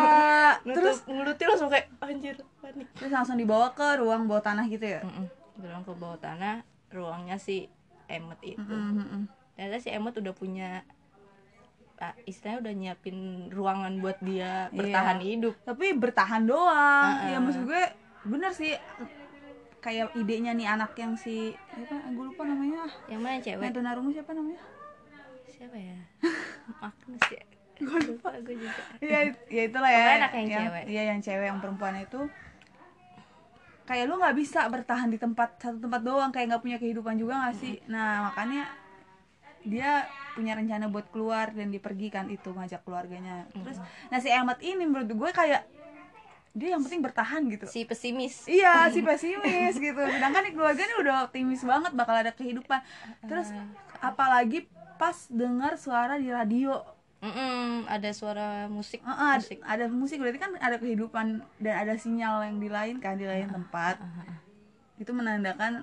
terus 0.76 1.02
mulutnya 1.08 1.46
langsung 1.50 1.70
kayak 1.72 1.88
anjir 1.98 2.36
panik. 2.60 2.86
Terus 2.94 3.12
langsung 3.12 3.36
dibawa 3.40 3.72
ke 3.72 3.98
ruang 3.98 4.28
bawah 4.28 4.44
tanah 4.44 4.64
gitu 4.68 4.84
ya? 4.84 5.00
Mm-mm. 5.02 5.26
bilang 5.54 5.82
ke 5.86 5.92
bawah 5.94 6.18
tanah 6.18 6.66
ruangnya 6.90 7.36
si 7.40 7.66
Emmet 8.06 8.40
itu. 8.44 8.60
Mm, 8.60 8.92
mm, 9.00 9.06
mm. 9.06 9.22
ternyata 9.56 9.78
si 9.80 9.88
Emmet 9.90 10.14
udah 10.18 10.34
punya 10.34 10.82
ah, 12.02 12.14
istilahnya 12.28 12.58
udah 12.60 12.74
nyiapin 12.74 13.18
ruangan 13.48 13.92
buat 14.02 14.18
dia 14.20 14.68
bertahan 14.74 15.18
hidup. 15.22 15.54
Tapi 15.64 15.96
bertahan 15.96 16.42
doang. 16.44 17.10
Heeh. 17.24 17.32
ya 17.34 17.38
maksud 17.40 17.62
gue 17.64 17.84
bener 18.28 18.52
sih. 18.52 18.74
Kayak 19.84 20.16
idenya 20.16 20.56
nih 20.56 20.64
anak 20.64 20.96
yang 20.96 21.12
si 21.14 21.52
apa 21.72 22.08
gue 22.12 22.24
lupa 22.34 22.42
namanya. 22.44 22.88
Yang 23.06 23.20
mana 23.20 23.36
cewek? 23.40 23.64
Yang 23.68 23.76
tunarungu 23.80 24.10
siapa 24.12 24.32
namanya? 24.32 24.60
Siapa 25.48 25.76
ya? 25.76 25.98
Magnus 26.82 27.26
ya 27.30 27.53
gue 27.78 27.98
lupa 28.14 28.30
gue 28.38 28.54
juga. 28.54 28.82
Ya 29.02 29.34
ya 29.50 29.62
itulah 29.66 29.90
ya. 29.90 29.98
Pokoknya 29.98 30.18
anak 30.22 30.32
yang 30.32 30.48
cewek. 30.48 30.82
iya 30.86 31.02
yang 31.10 31.20
cewek 31.20 31.46
yang 31.50 31.58
perempuan 31.58 31.94
itu. 31.98 32.20
Kayak 33.84 34.04
lu 34.08 34.14
nggak 34.16 34.36
bisa 34.38 34.60
bertahan 34.70 35.08
di 35.12 35.18
tempat 35.20 35.60
satu 35.60 35.76
tempat 35.76 36.00
doang 36.00 36.30
kayak 36.32 36.54
nggak 36.54 36.62
punya 36.62 36.78
kehidupan 36.80 37.18
juga 37.20 37.36
nggak 37.44 37.56
sih? 37.58 37.82
Nah 37.90 38.30
makanya 38.30 38.70
dia 39.64 40.04
punya 40.36 40.58
rencana 40.58 40.92
buat 40.92 41.08
keluar 41.08 41.52
dan 41.56 41.72
dipergikan 41.72 42.30
itu 42.30 42.52
ngajak 42.54 42.84
keluarganya. 42.86 43.48
Terus 43.52 43.78
nah 44.08 44.18
si 44.22 44.28
Emmet 44.30 44.60
ini 44.62 44.84
menurut 44.86 45.10
gue 45.10 45.30
kayak 45.34 45.62
dia 46.54 46.68
yang 46.78 46.86
penting 46.86 47.02
bertahan 47.02 47.42
gitu. 47.50 47.66
Si 47.66 47.82
pesimis. 47.82 48.46
Iya 48.46 48.86
si 48.94 49.02
pesimis 49.02 49.74
gitu. 49.74 49.98
Sedangkan 49.98 50.46
keluarganya 50.54 50.94
udah 51.02 51.14
optimis 51.26 51.66
banget 51.66 51.92
bakal 51.98 52.14
ada 52.14 52.30
kehidupan. 52.30 52.78
Terus 53.26 53.50
apalagi 53.98 54.70
pas 54.94 55.26
dengar 55.26 55.74
suara 55.74 56.14
di 56.16 56.30
radio 56.30 56.78
Mm-mm, 57.24 57.88
ada 57.88 58.10
suara 58.12 58.68
musik 58.68 59.00
Heeh, 59.00 59.30
ad- 59.32 59.40
musik. 59.40 59.58
ada 59.64 59.84
musik 59.88 60.16
berarti 60.20 60.36
kan 60.36 60.52
ada 60.60 60.76
kehidupan 60.76 61.40
dan 61.56 61.74
ada 61.80 61.94
sinyal 61.96 62.44
yang 62.44 62.60
di 62.60 62.68
lain 62.68 63.00
kan 63.00 63.16
di 63.16 63.24
lain 63.24 63.48
tempat. 63.48 63.96
itu 64.94 65.10
menandakan 65.10 65.82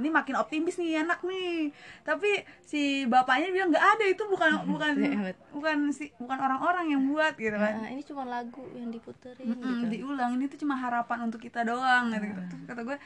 ini 0.00 0.08
makin 0.08 0.34
optimis 0.40 0.80
nih 0.80 1.04
anak 1.04 1.20
nih. 1.24 1.70
Tapi 2.04 2.42
si 2.64 3.04
bapaknya 3.04 3.52
bilang 3.52 3.68
nggak 3.70 3.86
ada 3.96 4.04
itu 4.08 4.22
bukan 4.26 4.50
bukan 4.72 4.92
Emmet. 4.98 5.36
bukan 5.52 5.76
si 5.92 6.08
bukan 6.16 6.38
orang-orang 6.40 6.90
yang 6.90 7.02
buat 7.06 7.36
gitu 7.36 7.54
kan. 7.54 7.84
Nah, 7.84 7.88
ini 7.92 8.02
cuma 8.02 8.24
lagu 8.24 8.64
yang 8.74 8.88
diputerin 8.88 9.46
Mm-mm, 9.46 9.86
gitu. 9.86 9.86
diulang 9.92 10.36
ini 10.40 10.48
tuh 10.48 10.58
cuma 10.60 10.74
harapan 10.74 11.28
untuk 11.28 11.40
kita 11.40 11.62
doang 11.64 12.10
gitu, 12.16 12.40
Terus 12.50 12.62
kata 12.66 12.80
gue 12.82 12.96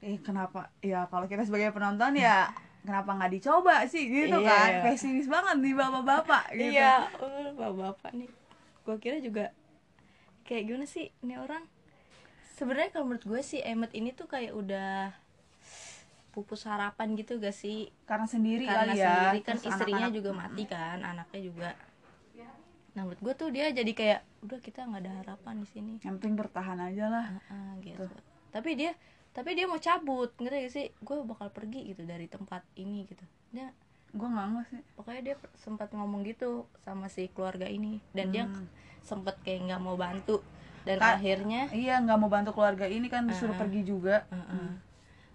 eh 0.00 0.16
kenapa? 0.18 0.68
Ya 0.82 1.06
kalau 1.06 1.26
kita 1.30 1.46
sebagai 1.46 1.70
penonton 1.70 2.18
ya 2.18 2.50
kenapa 2.80 3.10
nggak 3.12 3.32
dicoba 3.34 3.76
sih? 3.86 4.04
Gitu 4.04 4.36
Iya, 4.36 4.48
kan? 4.48 4.68
iya. 4.70 4.82
pesimis 4.84 5.26
banget 5.26 5.56
nih 5.58 5.74
bapak-bapak 5.74 6.44
gitu. 6.52 6.72
Iya 6.74 6.94
oh, 7.18 7.50
bapak-bapak 7.54 8.10
nih. 8.14 8.30
Gue 8.82 8.96
kira 8.96 9.16
juga 9.18 9.44
kayak 10.42 10.62
gimana 10.66 10.86
sih 10.86 11.12
ini 11.20 11.34
orang? 11.36 11.64
Sebenarnya 12.56 12.90
kalau 12.92 13.08
menurut 13.08 13.24
gue 13.24 13.40
sih 13.40 13.60
Emmet 13.60 13.92
ini 13.92 14.12
tuh 14.12 14.26
kayak 14.26 14.52
udah 14.52 15.16
pupus 16.30 16.62
harapan 16.64 17.16
gitu 17.16 17.36
gak 17.36 17.52
sih? 17.52 17.90
Karena 18.04 18.24
sendiri 18.24 18.64
karena 18.64 18.92
kali 18.92 19.00
ya. 19.00 19.06
sendiri 19.08 19.38
kan 19.42 19.56
terus 19.56 19.64
istrinya 19.66 20.06
anak-anak- 20.06 20.16
juga 20.16 20.30
mati 20.32 20.62
kan 20.68 20.98
anaknya 21.00 21.40
juga. 21.42 21.70
Nah 22.90 23.06
menurut 23.06 23.22
gue 23.22 23.34
tuh 23.38 23.48
dia 23.54 23.70
jadi 23.70 23.92
kayak 23.94 24.20
udah 24.42 24.58
kita 24.58 24.82
nggak 24.82 25.02
ada 25.06 25.12
harapan 25.22 25.54
di 25.62 25.68
sini. 25.70 25.92
Yang 26.02 26.14
penting 26.18 26.34
bertahan 26.34 26.78
aja 26.80 27.06
lah. 27.06 27.26
Ah, 27.46 27.78
gitu. 27.80 28.02
Tapi 28.50 28.70
dia 28.74 28.92
tapi 29.30 29.54
dia 29.54 29.64
mau 29.64 29.78
cabut 29.78 30.30
ngerti 30.36 30.56
gak 30.58 30.72
sih? 30.72 30.86
Gue 30.98 31.22
bakal 31.22 31.48
pergi 31.48 31.86
gitu 31.86 32.02
dari 32.02 32.26
tempat 32.26 32.66
ini 32.74 33.04
gitu. 33.04 33.22
Dia 33.50 33.70
gue 34.10 34.26
nggak 34.26 34.46
nggak 34.48 34.66
sih. 34.66 34.82
Pokoknya 34.92 35.22
dia 35.24 35.34
sempat 35.56 35.90
ngomong 35.90 36.22
gitu 36.22 36.64
sama 36.80 37.06
si 37.06 37.28
keluarga 37.28 37.64
ini. 37.64 38.02
Dan 38.10 38.30
dia 38.30 38.44
Hmm. 38.44 38.66
sempet 39.00 39.38
kayak 39.40 39.66
nggak 39.66 39.80
mau 39.80 39.94
bantu. 39.94 40.42
Dan 40.80 40.96
Ka- 40.96 41.14
akhirnya 41.14 41.68
iya 41.70 41.98
nggak 41.98 42.18
mau 42.18 42.26
bantu 42.26 42.50
keluarga 42.50 42.84
ini 42.84 43.06
kan 43.06 43.24
disuruh 43.24 43.54
Ah. 43.54 43.60
pergi 43.60 43.82
juga. 43.82 44.26
Heeh. 44.28 44.88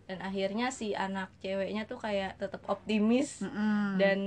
dan 0.05 0.21
akhirnya 0.21 0.69
si 0.69 0.93
anak 0.93 1.33
ceweknya 1.41 1.89
tuh 1.89 1.97
kayak 1.97 2.37
tetap 2.37 2.61
optimis. 2.67 3.41
Mm-mm. 3.41 3.97
dan 3.97 4.19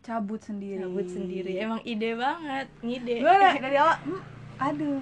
cabut 0.00 0.40
sendiri. 0.40 0.80
Cabut 0.80 1.04
sendiri. 1.04 1.60
Emang 1.60 1.84
ide 1.84 2.16
banget 2.16 2.72
ngide. 2.80 3.20
Gue 3.20 3.36
dari, 3.36 3.76
awal 3.76 4.00
hmm, 4.00 4.22
aduh 4.56 4.96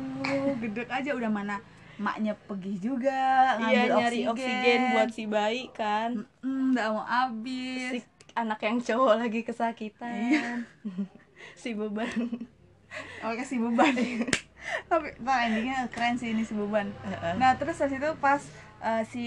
gedek 0.59 0.91
aja 0.91 1.15
udah 1.15 1.31
mana 1.31 1.63
maknya 1.97 2.35
pergi 2.35 2.75
juga 2.77 3.55
iya 3.63 3.87
ngambil 3.87 3.91
nyari 3.97 4.21
oksigen. 4.27 4.81
buat 4.93 5.11
si 5.11 5.25
bayi 5.25 5.65
kan. 5.71 6.27
Udah 6.43 6.87
mau 6.91 7.07
habis. 7.07 7.91
Si 7.93 8.01
anak 8.35 8.59
yang 8.61 8.83
cowok 8.83 9.15
lagi 9.21 9.41
Iya. 9.41 9.47
kesakitan 9.47 10.67
si 11.63 11.71
beban. 11.75 12.11
Oke 13.23 13.43
si 13.47 13.57
beban. 13.59 13.95
Tapi 14.91 15.07
nah, 15.21 15.45
endingnya 15.45 15.87
keren 15.93 16.17
sih 16.17 16.33
ini 16.33 16.43
si 16.43 16.57
beban. 16.57 16.91
Nah 17.39 17.55
terus 17.55 17.79
habis 17.79 18.01
itu 18.01 18.11
pas 18.19 18.43
eh, 18.81 19.03
si 19.07 19.25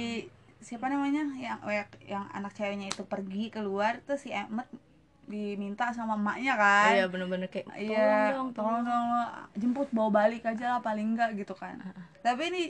siapa 0.59 0.89
namanya? 0.89 1.23
Yang 1.37 1.59
yang 2.03 2.25
anak 2.33 2.51
ceweknya 2.51 2.89
itu 2.89 3.05
pergi 3.05 3.47
keluar 3.47 4.03
terus 4.03 4.25
si 4.25 4.33
Emmet 4.33 4.67
diminta 5.27 5.91
sama 5.91 6.15
emaknya 6.15 6.55
kan. 6.55 6.91
Iya 6.95 7.05
bener-bener 7.11 7.47
kayak 7.51 7.67
tolong 7.67 7.83
Iya, 7.83 8.31
dong 8.33 8.49
tolong 8.55 8.81
dong. 8.81 9.05
lo 9.11 9.23
jemput 9.59 9.87
bawa 9.91 10.09
balik 10.23 10.47
aja 10.47 10.65
lah 10.75 10.79
paling 10.79 11.13
enggak 11.13 11.35
gitu 11.35 11.51
kan. 11.53 11.77
Tapi 12.23 12.43
ini 12.47 12.63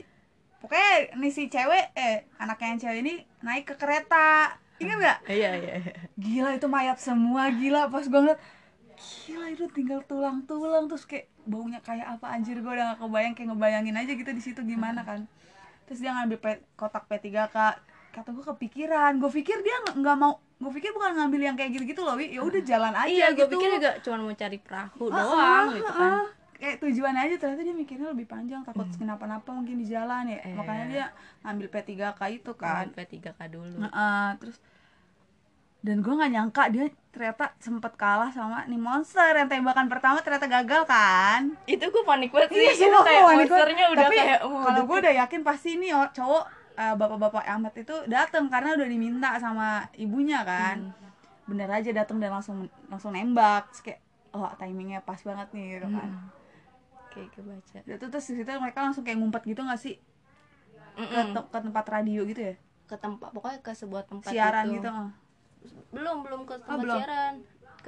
pokoknya 0.58 1.14
nih 1.14 1.30
si 1.30 1.46
cewek 1.46 1.94
eh 1.94 2.26
anaknya 2.36 2.66
yang 2.74 2.80
cewek 2.82 2.98
ini 3.06 3.14
naik 3.46 3.64
ke 3.70 3.74
kereta. 3.78 4.58
Ingat 4.78 4.96
nggak? 4.98 5.18
iya 5.30 5.50
iya 5.54 5.72
iya. 5.78 5.92
Gila 6.18 6.50
itu 6.54 6.66
mayat 6.66 6.98
semua 6.98 7.46
gila. 7.50 7.86
Pas 7.86 8.06
gue 8.06 8.14
ngeliat 8.18 8.42
gila 8.98 9.46
itu 9.54 9.64
tinggal 9.70 10.02
tulang-tulang. 10.02 10.90
Terus 10.90 11.06
kayak 11.06 11.26
baunya 11.46 11.78
kayak 11.78 12.18
apa 12.18 12.26
anjir 12.34 12.58
gue 12.58 12.72
udah 12.74 12.94
gak 12.94 13.00
kebayang 13.02 13.34
kayak 13.38 13.48
ngebayangin 13.54 13.96
aja 13.96 14.12
gitu 14.14 14.30
di 14.34 14.42
situ 14.42 14.60
gimana 14.62 15.06
kan. 15.06 15.30
Terus 15.86 16.02
dia 16.02 16.10
ngambil 16.10 16.38
pe- 16.42 16.64
kotak 16.74 17.06
P3K 17.06 17.56
kata 18.20 18.30
gue 18.34 18.44
kepikiran. 18.44 19.10
Gue 19.22 19.30
pikir 19.30 19.56
dia 19.62 19.76
nggak- 19.94 20.18
mau 20.18 20.32
gue 20.58 20.72
pikir 20.74 20.90
bukan 20.90 21.14
ngambil 21.14 21.40
yang 21.52 21.56
kayak 21.56 21.70
gitu-gitu 21.78 22.02
loh 22.02 22.18
Wi. 22.18 22.34
Ya 22.34 22.42
udah 22.42 22.62
jalan 22.66 22.90
aja 22.90 23.06
iya 23.06 23.26
gue 23.30 23.46
gitu. 23.46 23.54
pikir 23.54 23.68
juga 23.78 23.90
cuma 24.02 24.16
mau 24.26 24.34
cari 24.34 24.58
perahu 24.58 25.06
Ah, 25.06 25.14
doang 25.14 25.66
ah, 25.70 25.76
gitu 25.78 25.86
ah, 25.86 25.94
kan. 25.94 26.10
Ah. 26.10 26.26
kayak 26.58 26.76
tujuan 26.82 27.14
aja 27.14 27.34
ternyata 27.38 27.62
dia 27.62 27.76
mikirnya 27.78 28.08
lebih 28.10 28.26
panjang. 28.26 28.66
Takut 28.66 28.90
kenapa-napa 28.98 29.46
mungkin 29.54 29.78
di 29.78 29.86
jalan 29.86 30.26
ya. 30.26 30.42
Iya. 30.42 30.54
makanya 30.58 30.84
dia 30.90 31.06
ngambil 31.46 31.66
P3K 31.70 32.20
itu 32.34 32.52
kan. 32.58 32.90
Sampai 32.90 33.06
3K 33.06 33.38
dulu. 33.46 33.76
Nah, 33.78 33.90
ah, 33.94 34.30
terus 34.42 34.58
dan 35.78 36.02
gue 36.02 36.10
nggak 36.10 36.32
nyangka 36.34 36.62
dia 36.74 36.90
ternyata 37.14 37.54
sempet 37.62 37.94
kalah 37.94 38.34
sama 38.34 38.66
nih 38.66 38.82
monster 38.82 39.30
yang 39.30 39.46
tembakan 39.46 39.86
pertama 39.86 40.18
ternyata 40.26 40.50
gagal 40.50 40.82
kan. 40.90 41.54
Itu 41.70 41.94
gue 41.94 42.02
panik 42.02 42.34
banget 42.34 42.50
sih. 42.50 42.66
Iya, 42.66 42.72
itu 42.90 42.98
kayak 42.98 43.22
monsternya 43.30 43.86
udah 43.94 44.06
Tapi 44.10 44.16
kayak 44.18 44.38
oh, 44.42 44.58
kalau 44.66 44.82
gue 44.90 44.96
udah 45.06 45.14
yakin 45.22 45.40
pasti 45.46 45.78
ini 45.78 45.94
oh, 45.94 46.10
cowok 46.10 46.57
eh, 46.78 46.94
bapak-bapak 46.94 47.42
Ahmad 47.44 47.74
itu 47.74 47.90
dateng 48.06 48.46
karena 48.46 48.78
udah 48.78 48.86
diminta 48.86 49.34
sama 49.36 49.82
ibunya 49.98 50.46
kan 50.46 50.94
Hmm. 50.94 51.50
bener 51.50 51.66
aja 51.66 51.90
dateng 51.90 52.22
dan 52.22 52.30
langsung 52.30 52.70
langsung 52.86 53.10
nembak 53.10 53.66
Terus 53.72 53.82
kayak 53.82 54.00
oh 54.30 54.46
timingnya 54.54 55.00
pas 55.00 55.18
banget 55.18 55.48
nih 55.50 55.66
gitu 55.74 55.88
kan 55.90 56.06
Hmm. 56.06 56.28
kayak 57.10 57.28
kebaca 57.34 57.78
Itu 57.82 58.06
terus 58.06 58.26
di 58.28 58.34
situ 58.38 58.50
mereka 58.54 58.78
langsung 58.84 59.02
kayak 59.02 59.18
ngumpet 59.18 59.42
gitu 59.42 59.64
gak 59.64 59.80
sih 59.80 59.96
ke, 60.94 61.02
Mm-mm. 61.02 61.30
te- 61.34 61.48
ke 61.48 61.58
tempat 61.62 61.84
radio 61.88 62.22
gitu 62.22 62.42
ya 62.42 62.54
ke 62.84 62.96
tempat 62.96 63.30
pokoknya 63.30 63.58
ke 63.60 63.70
sebuah 63.72 64.02
tempat 64.04 64.30
siaran 64.30 64.66
itu. 64.68 64.74
gitu 64.80 64.88
oh. 64.88 65.08
belum 65.90 66.16
belum 66.22 66.40
ke 66.44 66.54
tempat 66.62 66.78
belum. 66.78 66.96
siaran 66.98 67.34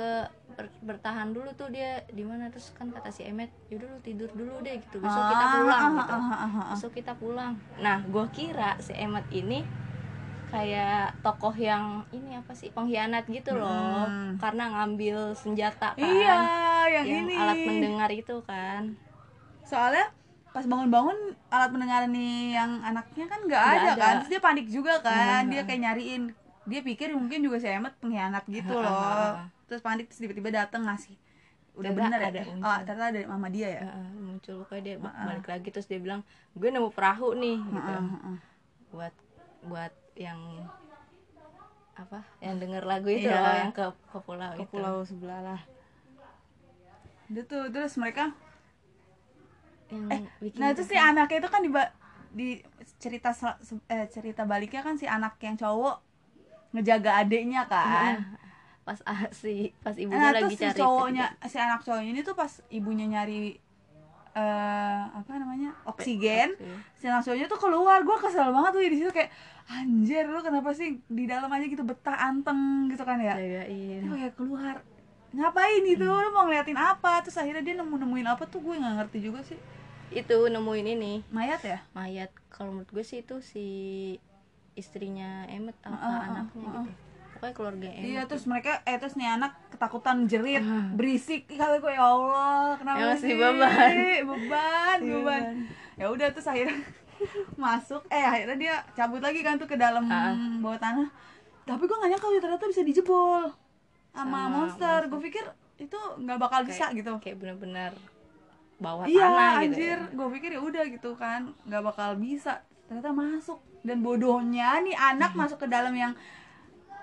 ke 0.00 0.10
ber- 0.56 0.80
bertahan 0.80 1.28
dulu 1.30 1.52
tuh 1.52 1.68
dia 1.68 2.00
di 2.08 2.24
mana 2.24 2.48
terus 2.48 2.72
kan 2.72 2.88
kata 2.88 3.12
si 3.12 3.20
Emet 3.22 3.52
yaudah 3.68 3.84
lu 3.86 3.98
tidur 4.00 4.30
dulu 4.32 4.64
deh 4.64 4.80
gitu. 4.80 4.96
Besok 4.96 5.24
kita 5.28 5.44
Ah, 5.44 5.52
pulang 5.52 5.76
ah, 5.76 5.92
gitu. 5.92 6.14
ah, 6.16 6.68
besok 6.72 6.92
kita 6.96 7.12
pulang. 7.14 7.52
Nah 7.76 8.00
gue 8.00 8.24
kira 8.32 8.80
si 8.80 8.96
Emet 8.96 9.28
ini 9.28 9.60
kayak 10.50 11.20
tokoh 11.22 11.54
yang 11.54 12.02
ini 12.10 12.34
apa 12.34 12.56
sih 12.56 12.72
pengkhianat 12.72 13.28
gitu 13.28 13.54
loh. 13.54 14.08
Hmm. 14.08 14.34
karena 14.40 14.72
ngambil 14.72 15.36
senjata 15.36 15.92
kan. 15.92 16.00
Iya 16.00 16.40
yang, 16.90 17.06
yang 17.06 17.28
ini. 17.28 17.34
alat 17.36 17.60
mendengar 17.60 18.10
itu 18.10 18.36
kan. 18.42 18.96
Soalnya 19.62 20.08
pas 20.50 20.66
bangun-bangun 20.66 21.14
alat 21.46 21.70
pendengaran 21.70 22.10
nih 22.10 22.58
yang 22.58 22.82
anaknya 22.82 23.24
kan 23.28 23.40
nggak 23.46 23.62
ada, 23.62 23.78
ada. 23.78 23.92
kan. 24.00 24.14
Terus 24.24 24.30
dia 24.32 24.42
panik 24.42 24.66
juga 24.66 24.98
kan. 24.98 25.44
Hmm. 25.44 25.52
dia 25.52 25.62
kayak 25.62 25.80
nyariin. 25.84 26.22
Dia 26.66 26.80
pikir 26.80 27.12
mungkin 27.12 27.44
juga 27.44 27.60
si 27.60 27.68
Emmet 27.68 27.94
pengkhianat 28.00 28.44
gitu 28.48 28.74
loh 28.74 29.59
terus 29.70 29.82
panik 29.86 30.10
terus 30.10 30.18
tiba-tiba 30.18 30.50
dateng 30.50 30.82
ngasih 30.90 31.14
udah 31.78 31.90
Ternyata 31.94 32.10
bener 32.10 32.20
ada 32.26 32.40
ya 32.42 32.44
oh 32.66 32.78
ternyata 32.82 33.06
ada 33.14 33.20
mama 33.30 33.48
dia 33.48 33.68
ya? 33.78 33.82
Heeh, 33.86 34.08
muncul. 34.18 34.54
Pokoknya 34.66 34.82
dia 34.82 34.96
Heeh. 34.98 35.26
balik 35.30 35.46
lagi 35.46 35.68
terus 35.70 35.86
dia 35.86 36.00
bilang 36.02 36.20
gue 36.58 36.68
nemu 36.68 36.90
perahu 36.90 37.38
nih 37.38 37.56
gitu. 37.62 37.78
Heeh, 37.78 38.02
heeh. 38.10 38.36
buat 38.90 39.14
buat 39.70 39.92
yang 40.18 40.40
apa 41.94 42.20
yang 42.42 42.56
denger 42.58 42.82
lagu 42.82 43.08
itu 43.12 43.28
Iya. 43.28 43.38
loh 43.38 43.54
yang 43.54 43.72
ke 43.76 43.84
ke 44.10 44.18
pulau 44.26 44.50
ke 44.58 44.62
itu. 44.66 44.72
pulau 44.74 44.96
sebelah 45.06 45.40
lah. 45.46 45.60
Udah 47.30 47.44
tuh 47.46 47.62
terus 47.70 47.94
mereka 47.94 48.34
yang 49.90 50.26
bikin 50.42 50.58
nah 50.58 50.70
terus 50.74 50.86
si 50.90 50.98
anaknya 50.98 51.38
itu 51.42 51.50
kan 51.50 51.60
di 51.62 51.70
di 52.30 52.48
cerita 53.02 53.30
eh, 53.90 54.06
cerita 54.10 54.42
baliknya 54.46 54.82
kan 54.86 54.94
si 54.98 55.06
anak 55.06 55.38
yang 55.42 55.54
cowok 55.58 55.96
ngejaga 56.74 57.10
adiknya 57.26 57.66
kan. 57.66 58.22
Pas 58.90 58.98
ah, 59.06 59.30
si 59.30 59.70
pas 59.86 59.94
ibunya 59.94 60.18
nah 60.18 60.34
lagi 60.34 60.50
terus 60.50 60.58
si 60.58 60.64
cari 60.66 60.80
cowoknya 60.82 61.26
si 61.46 61.56
anak 61.62 61.80
cowoknya 61.86 62.10
ini 62.10 62.22
tuh 62.26 62.34
pas 62.34 62.50
ibunya 62.74 63.06
nyari 63.06 63.54
eh 64.30 65.00
apa 65.10 65.30
namanya 65.38 65.78
oksigen 65.86 66.58
si 66.98 67.06
anak 67.06 67.22
cowoknya 67.26 67.46
tuh 67.50 67.58
keluar. 67.58 68.02
Gue 68.06 68.14
kesel 68.18 68.50
banget 68.54 68.70
tuh 68.74 68.82
di 68.82 68.98
situ 68.98 69.10
kayak 69.10 69.30
anjir 69.70 70.26
lu 70.26 70.38
kenapa 70.42 70.70
sih 70.74 70.98
di 71.06 71.24
dalam 71.26 71.50
aja 71.50 71.66
gitu 71.66 71.82
betah 71.82 72.14
anteng 72.14 72.90
gitu 72.90 73.02
kan 73.02 73.18
ya. 73.18 73.34
Jagain. 73.34 74.02
Dia 74.06 74.10
kayak 74.10 74.34
keluar. 74.38 74.82
Ngapain 75.34 75.82
gitu 75.86 76.06
lu 76.06 76.30
mau 76.34 76.46
ngeliatin 76.46 76.78
apa? 76.78 77.22
Terus 77.26 77.38
akhirnya 77.42 77.62
dia 77.62 77.74
nemu 77.78 77.94
nemuin 77.94 78.26
apa 78.26 78.46
tuh 78.46 78.62
gue 78.62 78.74
nggak 78.78 78.94
ngerti 79.02 79.18
juga 79.18 79.40
sih. 79.42 79.58
Itu 80.14 80.46
nemuin 80.46 80.86
ini. 80.98 81.12
Mayat 81.30 81.62
ya? 81.66 81.78
Mayat. 81.94 82.30
Kalau 82.50 82.70
menurut 82.74 82.90
gue 82.90 83.02
sih 83.06 83.26
itu 83.26 83.42
si 83.42 83.66
istrinya 84.78 85.46
Emmet 85.50 85.74
apa 85.82 85.98
Heeh, 85.98 86.06
heeh, 86.06 86.28
anaknya 86.30 86.66
heeh. 86.70 86.86
gitu 86.86 87.09
pokoknya 87.40 87.54
keluarga 87.54 87.88
Emmet 87.88 88.04
iya 88.04 88.22
terus 88.22 88.44
mereka 88.44 88.84
eh 88.84 88.94
terus 88.94 89.16
nih 89.16 89.28
anak 89.32 89.52
ketakutan 89.70 90.16
jerit 90.24 90.60
Ah. 90.60 90.92
berisik 90.92 91.48
kata 91.48 91.76
gue 91.78 91.88
ya 91.90 92.04
Allah 92.04 92.76
kenapa 92.76 92.96
Ya, 92.96 93.06
masih 93.10 93.24
sih? 93.24 93.34
beban. 93.34 93.92
beban 94.30 94.98
Iya, 95.00 95.12
beban. 95.16 95.42
Ya 95.96 96.06
udah 96.06 96.28
terus 96.28 96.46
akhirnya 96.46 96.76
masuk 97.58 98.02
eh 98.08 98.20
akhirnya 98.22 98.56
dia 98.58 98.74
cabut 98.94 99.18
lagi 99.18 99.40
kan 99.40 99.56
tuh 99.56 99.64
ke 99.64 99.74
dalam 99.74 100.04
Ah. 100.06 100.36
bawah 100.58 100.76
tanah. 100.76 101.08
Tapi 101.62 101.80
gue 101.80 101.92
gak 101.94 102.10
nyangka 102.10 102.28
ya, 102.28 102.40
ternyata 102.40 102.66
bisa 102.66 102.82
dijebol 102.82 103.48
sama, 104.10 104.12
Sama 104.12 104.40
monster. 104.50 105.00
monster. 105.00 105.00
gue 105.08 105.20
pikir 105.22 105.44
itu 105.78 105.96
nggak 106.18 106.38
bakal 106.38 106.60
bisa 106.62 106.92
gitu. 106.92 107.08
kayak 107.16 107.36
benar-benar 107.36 107.92
bawah 108.76 109.04
iya 109.04 109.22
tanah 109.22 109.52
gitu 109.56 109.64
anjir. 109.70 109.98
Ya. 109.98 110.08
gue 110.10 110.28
pikir 110.34 110.50
ya 110.50 110.60
udah 110.60 110.84
gitu 110.86 111.10
kan. 111.14 111.40
Nggak 111.62 111.82
bakal 111.86 112.10
bisa. 112.16 112.60
Ternyata 112.84 113.10
masuk. 113.10 113.58
Dan 113.80 114.00
bodohnya 114.00 114.76
nih 114.78 114.92
anak 114.92 115.32
masuk 115.40 115.56
ke 115.58 115.68
dalam 115.68 115.92
yang 115.94 116.12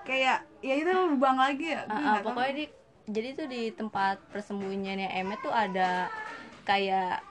kayak 0.08 0.40
ya 0.60 0.74
itu 0.74 0.88
lubang 0.90 1.36
lagi 1.38 1.66
ya 1.70 1.82
Ah, 1.82 1.92
ah, 1.92 2.00
nggak 2.00 2.16
tahu. 2.16 2.28
pokoknya 2.32 2.54
di 2.56 2.66
jadi 3.08 3.28
tuh 3.34 3.48
di 3.48 3.62
tempat 3.72 4.16
persembunyiannya 4.28 5.10
Emmet 5.14 5.40
tuh 5.40 5.52
ada 5.52 6.08
kayak 6.64 7.24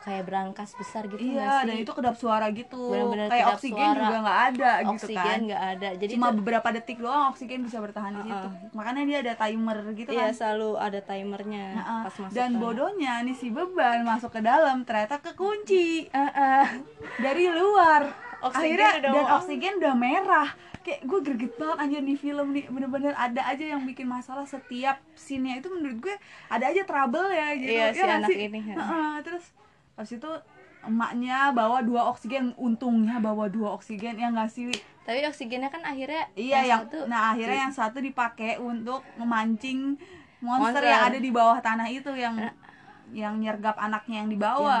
kayak 0.00 0.24
berangkas 0.24 0.72
besar 0.74 1.04
gitu 1.04 1.20
iya 1.20 1.60
sih? 1.60 1.66
dan 1.66 1.76
itu 1.78 1.92
kedap 1.92 2.12
suara 2.14 2.48
gitu 2.50 2.88
Bener-bener 2.88 3.28
kayak 3.28 3.44
kedap 3.46 3.54
oksigen 3.54 3.84
suara. 3.86 4.00
juga 4.00 4.16
nggak 4.18 4.40
ada 4.46 4.70
gitu 4.80 4.90
oksigen 4.96 5.20
kan 5.22 5.38
nggak 5.44 5.64
ada 5.70 5.88
jadi 5.94 6.10
cuma 6.10 6.26
tuh, 6.26 6.34
beberapa 6.34 6.68
detik 6.72 6.98
doang 6.98 7.24
oksigen 7.28 7.60
bisa 7.60 7.78
bertahan 7.78 8.12
di 8.14 8.22
situ 8.24 8.48
makanya 8.72 9.02
dia 9.04 9.18
ada 9.20 9.34
timer 9.38 9.78
gitu 9.92 10.08
iya 10.10 10.24
kan 10.26 10.32
selalu 10.34 10.70
ada 10.78 11.00
timernya 11.02 11.66
Nah, 11.70 11.84
ah. 11.84 12.00
pas 12.02 12.14
masuk 12.18 12.32
dan 12.32 12.50
ke- 12.50 12.58
bodohnya 12.58 13.12
nih 13.20 13.36
si 13.36 13.48
beban 13.48 13.98
masuk 14.02 14.30
ke 14.30 14.40
dalam 14.42 14.76
ternyata 14.82 15.20
kekunci 15.20 16.08
Ah, 16.10 16.32
ah. 16.32 16.64
dari 17.18 17.44
luar 17.46 18.02
Oksigen 18.40 18.56
akhirnya 18.80 18.90
udah 18.96 19.12
dan 19.14 19.24
oksigen 19.36 19.72
udah 19.76 19.94
merah 19.94 20.48
kayak 20.80 21.00
gue 21.04 21.20
greget 21.20 21.52
banget 21.60 21.76
anjir 21.76 22.00
nih 22.00 22.16
film 22.16 22.46
nih 22.56 22.64
bener-bener 22.72 23.12
ada 23.12 23.44
aja 23.44 23.64
yang 23.76 23.84
bikin 23.84 24.08
masalah 24.08 24.48
setiap 24.48 24.96
scene-nya 25.12 25.60
itu 25.60 25.68
menurut 25.68 26.00
gue 26.00 26.16
ada 26.48 26.64
aja 26.72 26.82
trouble 26.88 27.28
ya 27.28 27.52
gitu 27.60 27.72
Iya, 27.76 27.86
Ya 27.92 27.94
si 27.94 28.00
anak 28.08 28.28
sih? 28.32 28.38
ini, 28.48 28.60
ya. 28.64 28.74
Heeh, 28.80 29.12
terus 29.20 29.44
habis 30.00 30.16
itu 30.16 30.30
emaknya 30.80 31.52
bawa 31.52 31.84
dua 31.84 32.08
oksigen 32.08 32.56
untungnya 32.56 33.20
bawa 33.20 33.52
dua 33.52 33.76
oksigen 33.76 34.16
ya 34.16 34.32
nggak 34.32 34.48
sih 34.48 34.72
tapi 35.04 35.20
oksigennya 35.28 35.68
kan 35.68 35.84
akhirnya 35.84 36.24
iya 36.32 36.64
yang, 36.64 36.88
satu 36.88 37.04
nah 37.04 37.36
akhirnya 37.36 37.68
yang 37.68 37.74
satu 37.74 37.98
dipakai 38.00 38.56
untuk 38.56 39.04
memancing 39.20 40.00
monster, 40.40 40.80
Monster. 40.80 40.84
yang 40.88 41.02
ada 41.12 41.18
di 41.20 41.28
bawah 41.28 41.60
tanah 41.60 41.84
itu 41.92 42.08
yang 42.16 42.36
yang 43.12 43.36
nyergap 43.36 43.76
anaknya 43.76 44.24
yang 44.24 44.30
di 44.32 44.38
yang 44.40 44.46
bawah 44.48 44.78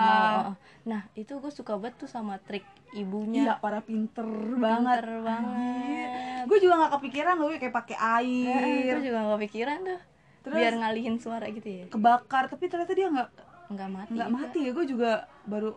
oh. 0.48 0.56
nah 0.88 1.04
itu 1.12 1.36
gue 1.36 1.52
suka 1.52 1.76
banget 1.76 2.00
tuh 2.00 2.08
sama 2.08 2.40
trik 2.40 2.64
Iya, 2.90 3.06
ibunya 3.06 3.42
para 3.58 3.80
pinter 3.80 4.26
banget. 4.58 4.98
Pinter 5.02 5.08
banget 5.22 6.46
Gue 6.48 6.58
juga 6.58 6.74
nggak 6.80 6.92
kepikiran 6.98 7.34
loh 7.38 7.48
kayak 7.52 7.74
pakai 7.74 7.96
air, 7.96 8.96
gue 8.96 9.02
juga 9.06 9.18
gak 9.22 9.34
kepikiran 9.38 9.78
tuh 9.84 10.00
Terus- 10.40 10.56
biar 10.56 10.72
ngalihin 10.80 11.16
suara 11.20 11.46
gitu 11.52 11.68
ya 11.68 11.84
kebakar, 11.86 12.48
tapi 12.48 12.64
ternyata 12.66 12.92
dia 12.96 13.08
nggak 13.12 13.30
nggak 13.70 13.88
mati 13.92 14.10
nggak 14.16 14.30
mati 14.32 14.58
ya. 14.66 14.70
Gue 14.72 14.86
juga 14.88 15.10
baru 15.44 15.76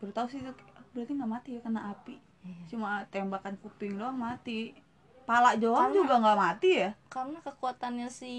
baru 0.00 0.12
tahu 0.14 0.26
sih 0.30 0.40
itu 0.40 0.52
berarti 0.94 1.12
nggak 1.12 1.30
mati 1.30 1.48
ya 1.58 1.60
kena 1.60 1.80
api. 1.92 2.14
Iya. 2.40 2.64
Cuma 2.72 3.04
tembakan 3.10 3.54
kuping 3.60 3.98
doang 4.00 4.16
mati. 4.16 4.72
Pala 5.28 5.54
doang 5.54 5.92
juga 5.92 6.18
nggak 6.18 6.38
mati 6.38 6.70
ya? 6.80 6.90
karena 7.06 7.38
kekuatannya 7.42 8.08
si 8.10 8.34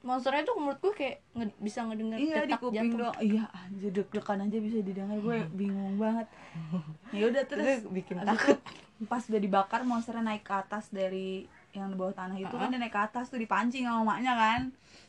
monsternya 0.00 0.42
tuh 0.42 0.56
menurut 0.56 0.78
gue 0.78 0.92
kayak 0.94 1.16
nge- 1.34 1.58
bisa 1.58 1.78
ngedenger 1.82 2.18
Iya 2.18 2.36
di 2.42 2.54
kuping 2.54 2.72
jantung. 2.88 3.00
doang. 3.02 3.16
Iya 3.20 3.44
anjir 3.50 3.90
deg-degan 3.92 4.40
aja 4.40 4.58
bisa 4.58 4.78
didengar 4.80 5.16
gue 5.18 5.36
bingung 5.50 5.94
banget. 5.96 6.26
Ya 7.12 7.26
udah 7.26 7.42
terus 7.44 7.84
bikin 7.86 8.16
itu 8.18 8.54
pas 9.02 9.22
udah 9.22 9.40
dibakar 9.40 9.80
monsternya 9.82 10.22
naik 10.26 10.42
ke 10.42 10.52
atas 10.52 10.88
dari 10.88 11.42
yang 11.70 11.88
di 11.88 11.96
bawah 11.96 12.12
tanah 12.12 12.36
itu 12.36 12.52
kan 12.52 12.68
dia 12.68 12.78
naik 12.78 12.90
ke 12.90 13.02
atas 13.02 13.28
tuh 13.28 13.36
dipancing 13.36 13.82
sama 13.82 14.02
emaknya 14.04 14.32
kan 14.34 14.60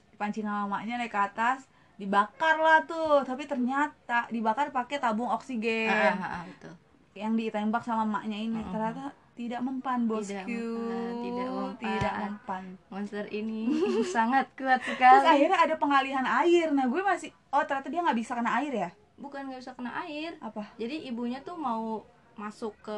dipancing 0.10 0.44
sama 0.44 0.64
emaknya 0.66 0.96
naik 0.98 1.10
ke 1.10 1.22
atas 1.22 1.60
dibakar 1.94 2.56
lah 2.56 2.82
tuh 2.84 3.22
tapi 3.22 3.46
ternyata 3.46 4.26
dibakar 4.28 4.70
pakai 4.70 4.98
tabung 4.98 5.30
oksigen 5.30 5.92
Ah, 5.92 6.16
ah, 6.16 6.34
ah, 6.34 6.44
betul. 6.44 6.74
yang 7.14 7.36
ditembak 7.36 7.82
sama 7.82 8.02
emaknya 8.04 8.38
ini 8.40 8.58
Ah, 8.58 8.62
ah. 8.62 8.72
ternyata 8.72 9.04
tidak 9.42 9.58
mempan 9.60 10.06
bosku 10.06 10.30
Tidak 10.30 10.46
mempan, 10.46 11.14
tidak 11.18 11.50
mempan. 11.50 11.80
Tidak 11.82 12.14
mempan. 12.22 12.64
monster 12.88 13.26
ini 13.28 13.62
sangat 14.16 14.46
kuat 14.54 14.78
terus 14.80 14.94
sekali. 14.94 15.26
akhirnya 15.26 15.60
ada 15.60 15.76
pengalihan 15.76 16.26
air. 16.38 16.70
Nah 16.70 16.86
gue 16.86 17.02
masih 17.02 17.34
oh 17.50 17.64
ternyata 17.64 17.90
dia 17.90 18.02
nggak 18.02 18.16
bisa 18.16 18.34
kena 18.34 18.52
air 18.58 18.74
ya? 18.78 18.90
Bukan 19.18 19.42
nggak 19.48 19.60
bisa 19.60 19.74
kena 19.74 19.92
air. 20.00 20.38
Apa? 20.38 20.70
Jadi 20.76 21.06
ibunya 21.06 21.42
tuh 21.42 21.58
mau 21.58 22.06
masuk 22.34 22.78
ke 22.80 22.98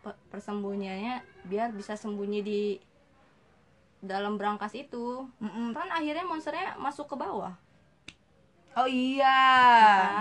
pe- 0.00 0.18
persembunyiannya 0.28 1.22
biar 1.44 1.70
bisa 1.70 1.94
sembunyi 1.94 2.40
di 2.40 2.62
dalam 4.00 4.34
berangkas 4.34 4.74
itu. 4.74 5.24
Mm-mm. 5.38 5.72
kan 5.72 5.88
akhirnya 5.88 6.22
monsternya 6.22 6.76
masuk 6.76 7.06
ke 7.06 7.16
bawah. 7.16 7.54
Oh 8.74 8.90
iya, 8.90 9.38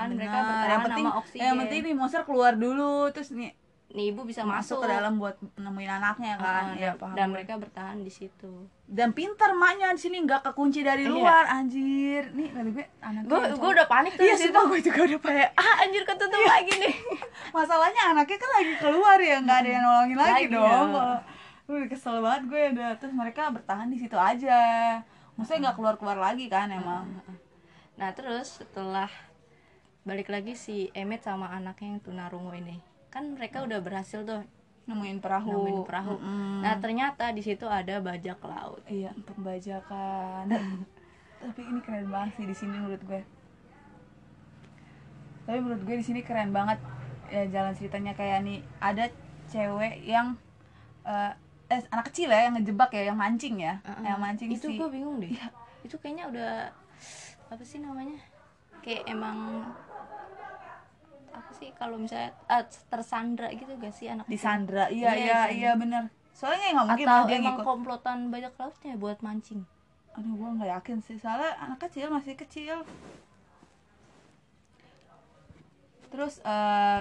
Kan, 0.05 0.13
mereka 0.13 0.37
bertahan 0.37 0.69
yang 0.69 0.83
penting, 0.85 1.05
sama 1.09 1.17
oksigen. 1.17 1.41
yang 1.41 1.57
penting 1.57 1.79
nih 1.81 1.95
monster 1.97 2.21
keluar 2.21 2.53
dulu, 2.53 3.09
terus 3.09 3.33
nih 3.33 3.49
nih 3.93 4.09
ibu 4.09 4.21
bisa 4.23 4.41
masuk, 4.41 4.77
masuk, 4.77 4.77
ke 4.79 4.87
dalam 4.89 5.13
buat 5.15 5.37
nemuin 5.53 5.91
anaknya 5.93 6.33
kan, 6.35 6.63
Ah, 6.65 6.73
ya 6.73 6.89
dan, 6.89 6.97
paham. 6.97 7.13
dan 7.13 7.25
gue. 7.25 7.33
mereka 7.35 7.53
bertahan 7.55 7.97
di 7.97 8.09
situ 8.09 8.65
Dan 8.83 9.09
pintar 9.09 9.53
maknya 9.53 9.89
di 9.89 10.01
sini 10.01 10.17
nggak 10.19 10.41
kekunci 10.43 10.81
dari 10.81 11.05
Iya. 11.05 11.13
luar, 11.13 11.45
anjir. 11.47 12.29
Nih 12.31 12.49
kata 12.49 12.69
gue 12.69 12.85
anaknya. 12.99 13.29
gue 13.29 13.39
gue 13.53 13.69
udah 13.71 13.87
panik 13.87 14.11
tuh 14.13 14.23
Iya, 14.23 14.35
sumpah 14.35 14.63
gue 14.65 14.79
juga 14.81 14.99
udah 15.03 15.19
kayak 15.19 15.49
ah 15.55 15.73
anjir 15.79 16.03
ketutup 16.03 16.41
lagi 16.43 16.73
nih 16.75 16.95
masalahnya 17.57 18.01
anaknya 18.09 18.37
kan 18.37 18.51
lagi 18.51 18.73
keluar 18.75 19.17
ya, 19.17 19.37
nggak 19.39 19.57
ada 19.59 19.69
yang 19.69 19.83
nolongin 19.83 20.17
lagi, 20.17 20.33
Lagi, 20.33 20.45
dong. 20.49 20.89
ya. 20.91 21.15
Gue 21.63 21.79
kesel 21.87 22.17
banget 22.19 22.41
gue 22.45 22.61
udah 22.75 22.89
terus 22.97 23.13
mereka 23.13 23.41
bertahan 23.47 23.87
di 23.87 23.97
situ 23.97 24.17
aja. 24.17 24.59
Maksudnya 25.33 25.59
nggak 25.63 25.75
keluar-keluar 25.75 26.17
lagi 26.19 26.45
kan 26.47 26.67
emang. 26.67 27.05
nah 27.93 28.09
terus 28.09 28.57
setelah 28.57 29.05
balik 30.01 30.25
lagi 30.27 30.53
si 30.53 30.89
Emmet 30.91 31.21
sama 31.21 31.45
anaknya 31.47 31.93
yang 31.93 32.01
tunarungu 32.01 32.49
ini 32.51 32.81
kan 33.13 33.29
mereka 33.31 33.61
udah 33.61 33.77
berhasil 33.77 34.25
tuh 34.25 34.41
Nemuin 34.83 35.21
perahu. 35.21 35.47
nemuin 35.47 35.79
perahu 35.85 36.17
Mm-mm. 36.17 36.59
nah 36.59 36.75
ternyata 36.75 37.29
di 37.29 37.39
situ 37.39 37.63
ada 37.63 38.01
bajak 38.01 38.41
laut 38.41 38.81
Iya, 38.83 39.13
pembajakan. 39.23 40.49
Tapi 41.43 41.61
ini 41.61 41.79
keren 41.79 42.07
banget 42.07 42.31
sih 42.33 42.45
di 42.45 42.55
sini 42.57 42.75
menurut 42.75 42.99
gue. 43.01 43.21
Tapi 45.43 45.59
menurut 45.59 45.83
gue 45.83 45.95
di 45.99 46.05
sini 46.05 46.19
keren 46.19 46.49
banget 46.49 46.79
ya 47.27 47.43
jalan 47.47 47.73
ceritanya 47.73 48.11
kayak 48.11 48.41
nih 48.41 48.59
ada 48.77 49.07
cewek 49.45 50.03
yang 50.03 50.35
eh, 51.03 51.31
eh 51.67 51.79
anak 51.89 52.07
kecil 52.07 52.27
ya 52.27 52.47
yang 52.47 52.55
ngejebak 52.55 52.91
ya, 52.91 53.07
yang 53.07 53.17
mancing 53.17 53.55
ya, 53.57 53.79
Uh-uh. 53.81 54.03
yang 54.03 54.17
mancing 54.17 54.49
itu 54.49 54.67
si 54.67 54.75
gue 54.75 54.89
bingung 54.89 55.19
deh 55.19 55.31
Iya. 55.31 55.47
itu 55.81 55.95
kayaknya 55.97 56.25
udah 56.27 56.51
apa 57.45 57.63
sih 57.63 57.79
namanya 57.79 58.19
kayak 58.79 59.03
emang 59.05 59.67
sih 61.63 61.71
kalau 61.73 61.95
misalnya 61.95 62.35
ah, 62.45 62.59
tersandra 62.91 63.47
gitu 63.49 63.71
gak 63.73 63.95
sih 63.95 64.11
anak 64.11 64.27
di 64.27 64.35
kecil? 64.35 64.43
Sandra. 64.43 64.85
Iya, 64.87 65.09
Iya, 65.09 65.15
iya, 65.15 65.39
iya 65.49 65.71
bener 65.73 66.11
Soalnya 66.33 66.73
nggak 66.73 66.87
mungkin 66.89 67.07
atau 67.07 67.23
dia 67.23 67.37
emang 67.37 67.55
ngikut. 67.55 67.63
komplotan 67.63 68.17
bajak 68.27 68.53
lautnya 68.57 68.93
buat 68.95 69.19
mancing 69.19 69.63
Aduh, 70.13 70.29
gue 70.31 70.49
nggak 70.53 70.69
yakin 70.71 70.97
sih. 70.99 71.17
Soalnya 71.17 71.57
anak 71.57 71.79
kecil 71.81 72.09
masih 72.09 72.35
kecil. 72.35 72.83
terus 76.05 76.37
eh, 76.39 76.99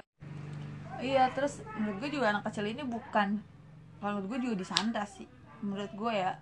iya 0.99 1.29
terus 1.29 1.61
menurut 1.77 2.01
gue 2.01 2.09
juga 2.11 2.33
anak 2.33 2.49
kecil 2.49 2.65
ini 2.65 2.81
bukan 2.81 3.37
kalau 3.99 4.17
menurut 4.17 4.27
gue 4.27 4.39
juga 4.43 4.55
disandra 4.57 5.05
sih 5.05 5.29
menurut 5.61 5.93
gue 5.93 6.13
ya 6.15 6.33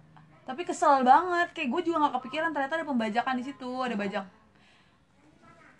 tapi 0.42 0.64
kesel 0.64 1.04
banget 1.04 1.52
kayak 1.52 1.68
gue 1.68 1.82
juga 1.84 2.08
nggak 2.08 2.16
kepikiran 2.16 2.56
ternyata 2.56 2.80
ada 2.80 2.88
pembajakan 2.88 3.36
di 3.36 3.44
situ 3.44 3.68
ada 3.76 3.92
bajak 3.94 4.24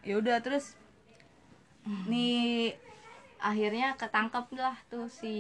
ya 0.04 0.20
udah 0.20 0.44
terus 0.44 0.76
nih 1.84 2.76
akhirnya 3.38 3.98
ketangkep 3.98 4.46
lah 4.54 4.78
tuh 4.88 5.10
si 5.10 5.34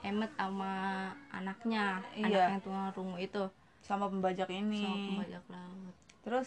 Emmet 0.00 0.30
sama 0.34 1.06
anaknya 1.28 2.02
Iya. 2.12 2.54
anaknya 2.54 2.58
tunarungu 2.62 3.16
itu 3.16 3.42
sama 3.80 4.06
pembajak 4.06 4.46
sama 4.46 4.58
ini 4.58 4.84
pembajak 5.14 5.44
laut 5.48 5.94
terus 6.20 6.46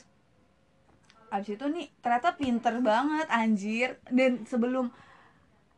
abis 1.31 1.55
itu 1.55 1.65
nih 1.65 1.87
ternyata 1.99 2.35
pinter 2.35 2.75
banget 2.81 3.27
anjir 3.31 3.95
dan 4.11 4.43
sebelum 4.43 4.91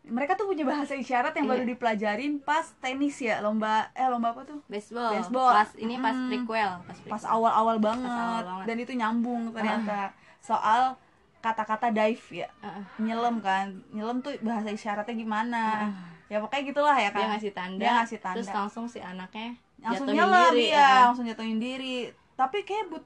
mereka 0.03 0.35
tuh 0.35 0.51
punya 0.51 0.65
bahasa 0.65 0.97
isyarat 0.97 1.31
yang 1.31 1.45
Iya. 1.47 1.51
baru 1.53 1.63
dipelajarin 1.63 2.33
pas 2.41 2.65
tenis 2.77 3.21
ya 3.21 3.39
lomba 3.39 3.87
eh 3.93 4.03
lomba 4.03 4.33
apa 4.33 4.43
tuh 4.43 4.59
baseball, 4.67 5.13
Baseball. 5.13 5.53
pas 5.55 5.69
ini 5.77 5.95
pas 5.95 6.17
prequel 6.27 6.71
pas, 7.07 7.23
awal-awal 7.23 7.77
banget. 7.79 8.09
awal 8.09 8.43
banget. 8.43 8.65
dan 8.67 8.77
itu 8.81 8.91
nyambung 8.93 9.53
ternyata 9.53 10.11
soal 10.41 10.97
kata-kata 11.43 11.91
dive 11.91 12.27
ya. 12.31 12.47
Heeh. 12.63 12.83
nyelam 13.03 13.43
kan. 13.43 13.83
Nyelam 13.91 14.23
tuh 14.23 14.31
bahasa 14.39 14.71
isyaratnya 14.71 15.11
gimana. 15.11 15.91
Ya 16.31 16.39
pokoknya 16.39 16.63
gitulah 16.71 16.95
ya 16.95 17.11
dia 17.11 17.19
kan 17.19 17.27
ngasih 17.35 17.51
tanda, 17.53 17.83
Dia 17.83 17.91
ngasih 17.99 18.19
tanda. 18.23 18.35
terus 18.39 18.49
langsung 18.49 18.85
si 18.87 19.03
anaknya 19.03 19.59
langsung 19.83 20.07
jatuhin 20.07 20.23
nyelam 20.23 20.51
diri, 20.55 20.65
iya 20.71 20.87
heeh. 20.87 21.03
langsung 21.11 21.25
jatuhin 21.27 21.59
diri. 21.59 21.97
Tapi 22.39 22.57
kayak 22.63 22.85
but 22.87 23.05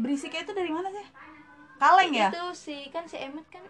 berisiknya 0.00 0.40
itu 0.48 0.52
dari 0.56 0.70
mana 0.72 0.88
sih? 0.88 1.06
Kaleng 1.76 2.12
ya? 2.16 2.28
Itu 2.32 2.44
si 2.56 2.88
kan 2.88 3.04
si 3.04 3.20
Emmet 3.20 3.44
kan 3.52 3.62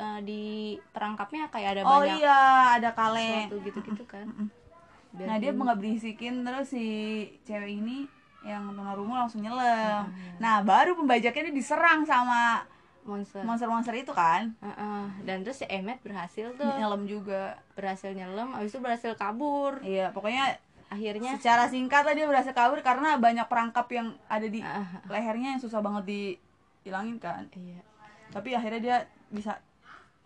eh, 0.00 0.18
di 0.24 0.42
perangkapnya 0.90 1.52
kayak 1.52 1.68
ada 1.76 1.82
oh 1.84 2.00
banyak 2.00 2.18
iya 2.24 2.40
ada 2.80 2.90
kaleng. 2.96 3.52
gitu-gitu 3.52 4.04
kan. 4.08 4.26
Biar 5.12 5.26
nah 5.28 5.36
dia 5.36 5.52
nggak 5.52 5.76
berisikin 5.76 6.40
terus 6.40 6.72
si 6.72 6.86
cewek 7.44 7.84
ini 7.84 8.08
yang 8.42 8.74
tunarungu 8.74 9.14
langsung 9.14 9.38
nyelam 9.38 10.10
iya. 10.10 10.34
nah 10.42 10.54
baru 10.66 10.98
pembajaknya 10.98 11.46
ini 11.46 11.52
diserang 11.62 12.02
sama 12.02 12.66
monster. 13.02 13.42
Monster-monster 13.42 13.94
itu 13.94 14.12
kan? 14.12 14.54
Heeh. 14.58 15.02
dan 15.22 15.42
terus 15.42 15.58
si 15.58 15.66
Emmet 15.66 15.98
berhasil 16.00 16.52
tuh. 16.52 16.70
Nyelam 16.72 17.04
juga. 17.04 17.58
Berhasil 17.72 18.10
nyelam 18.10 18.52
habis 18.52 18.70
itu 18.70 18.78
berhasil 18.78 19.12
kabur. 19.14 19.78
Iya 19.80 20.10
pokoknya 20.10 20.58
akhirnya 20.86 21.34
secara 21.34 21.66
singkat 21.66 22.02
lah 22.02 22.12
dia 22.12 22.24
berhasil 22.24 22.52
kabur 22.52 22.78
karena 22.80 23.16
banyak 23.16 23.44
perangkap 23.44 23.88
yang 23.88 24.12
ada 24.26 24.44
di 24.44 24.60
Ah, 24.60 25.00
lehernya 25.06 25.52
yang 25.52 25.60
susah 25.60 25.78
banget 25.78 26.04
dihilangin 26.04 27.16
kan. 27.16 27.48
Iya. 27.50 27.80
Tapi 28.28 28.52
akhirnya 28.52 28.80
dia 28.80 28.96
bisa 29.28 29.56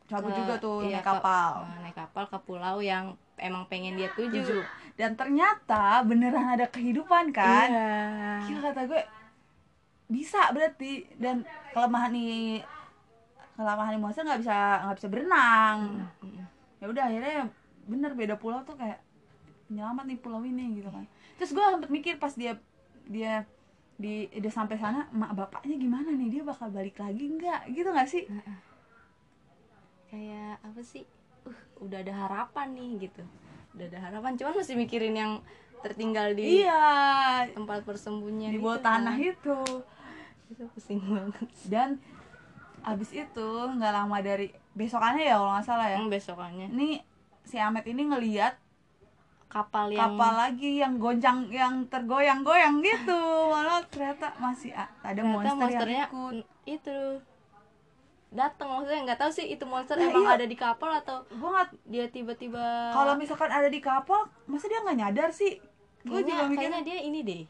cabut 0.04 0.30
Ke- 0.30 0.38
juga 0.38 0.54
tuh 0.56 0.76
iya, 0.82 0.98
naik 0.98 1.02
ke- 1.02 1.10
kapal. 1.12 1.50
eh, 1.64 1.78
naik 1.82 1.96
kapal 1.96 2.24
ke 2.26 2.38
pulau 2.40 2.78
yang 2.78 3.10
emang 3.36 3.66
pengen 3.66 3.94
dia 3.94 4.06
tuju, 4.10 4.38
Tujuh. 4.38 4.62
dan 4.94 5.12
ternyata 5.12 6.00
beneran 6.02 6.46
ada 6.48 6.66
kehidupan 6.66 7.30
kan? 7.30 7.66
Iya. 7.68 7.90
Gila 8.46 8.60
kata 8.64 8.80
gue 8.86 9.02
bisa 10.06 10.50
berarti. 10.54 11.06
Dan 11.18 11.42
kelemahan 11.74 12.12
nih 12.14 12.62
kelemahan 13.56 13.96
nih 13.96 14.02
monster 14.02 14.22
nggak 14.22 14.40
bisa 14.44 14.58
nggak 14.86 14.96
bisa 15.00 15.08
berenang. 15.08 15.78
Ya 16.78 16.86
udah 16.86 17.04
akhirnya 17.08 17.48
bener 17.86 18.12
beda 18.12 18.34
pulau 18.36 18.60
tuh 18.66 18.76
kayak 18.76 19.00
penyelamat 19.66 20.04
nih 20.06 20.18
pulau 20.20 20.42
ini 20.42 20.82
gitu 20.82 20.90
kan. 20.90 21.04
Terus 21.40 21.50
gue 21.52 21.64
sempet 21.64 21.90
mikir 21.90 22.14
pas 22.20 22.32
dia 22.34 22.58
dia 23.06 23.46
di 23.96 24.28
udah 24.28 24.52
sampai 24.52 24.76
sana 24.76 25.08
mak 25.14 25.32
bapaknya 25.32 25.76
gimana 25.80 26.12
nih? 26.12 26.28
Dia 26.38 26.42
bakal 26.44 26.68
balik 26.68 27.00
lagi 27.00 27.24
nggak? 27.32 27.72
Gitu 27.72 27.88
nggak 27.88 28.08
sih? 28.08 28.24
Kayak 30.12 30.60
apa 30.62 30.80
sih? 30.84 31.04
Uh 31.46 31.58
udah 31.80 32.00
ada 32.00 32.12
harapan 32.12 32.66
nih 32.72 33.08
gitu. 33.08 33.22
Udah 33.76 33.86
ada 33.92 33.98
harapan 34.08 34.32
cuman 34.40 34.52
masih 34.56 34.76
mikirin 34.76 35.14
yang 35.16 35.32
tertinggal 35.84 36.32
di 36.32 36.64
iya. 36.64 37.46
tempat 37.52 37.84
persembunyian 37.84 38.56
di 38.56 38.58
bawah 38.58 38.80
itu 38.80 38.86
tanah 38.88 39.16
kan. 39.16 39.30
itu 39.30 39.58
itu 40.50 40.62
pusing 40.72 41.00
banget. 41.02 41.48
Dan 41.66 41.88
abis 42.86 43.10
itu 43.14 43.48
nggak 43.48 43.92
lama 43.92 44.18
dari 44.22 44.54
besokannya 44.78 45.26
ya 45.26 45.36
kalau 45.38 45.52
nggak 45.58 45.66
salah 45.66 45.86
ya? 45.90 45.96
Yang 45.98 46.08
besokannya. 46.20 46.66
Ini 46.70 46.88
si 47.46 47.56
Amet 47.58 47.86
ini 47.86 48.02
ngeliat 48.06 48.54
kapal 49.46 49.94
yang 49.94 50.18
kapal 50.18 50.32
lagi 50.34 50.82
yang 50.82 50.98
goncang 50.98 51.46
yang 51.50 51.86
tergoyang-goyang 51.90 52.82
gitu. 52.82 53.20
Malah 53.54 53.82
ternyata 53.90 54.34
masih 54.38 54.74
ada 54.74 54.90
ternyata 55.02 55.32
monster 55.34 55.56
monsternya 55.56 56.04
yang 56.06 56.10
ikut 56.10 56.34
itu. 56.66 57.00
Datang 58.26 58.68
maksudnya 58.68 59.00
nggak 59.06 59.20
tahu 59.22 59.30
sih 59.32 59.46
itu 59.48 59.64
monster 59.64 59.96
Nah, 59.96 60.10
emang 60.10 60.26
iya. 60.28 60.36
ada 60.36 60.46
di 60.50 60.56
kapal 60.58 60.90
atau 60.98 61.24
gue 61.30 61.46
nggak 61.46 61.68
dia 61.88 62.06
tiba-tiba 62.10 62.90
kalau 62.90 63.14
misalkan 63.14 63.48
ada 63.48 63.70
di 63.70 63.78
kapal 63.78 64.28
masa 64.50 64.66
dia 64.66 64.82
nggak 64.82 64.98
nyadar 64.98 65.30
sih? 65.30 65.58
Gue 66.06 66.22
juga 66.22 66.46
mikir 66.46 66.70
kayaknya 66.70 66.82
dia 66.86 66.98
ini 67.02 67.20
deh 67.22 67.42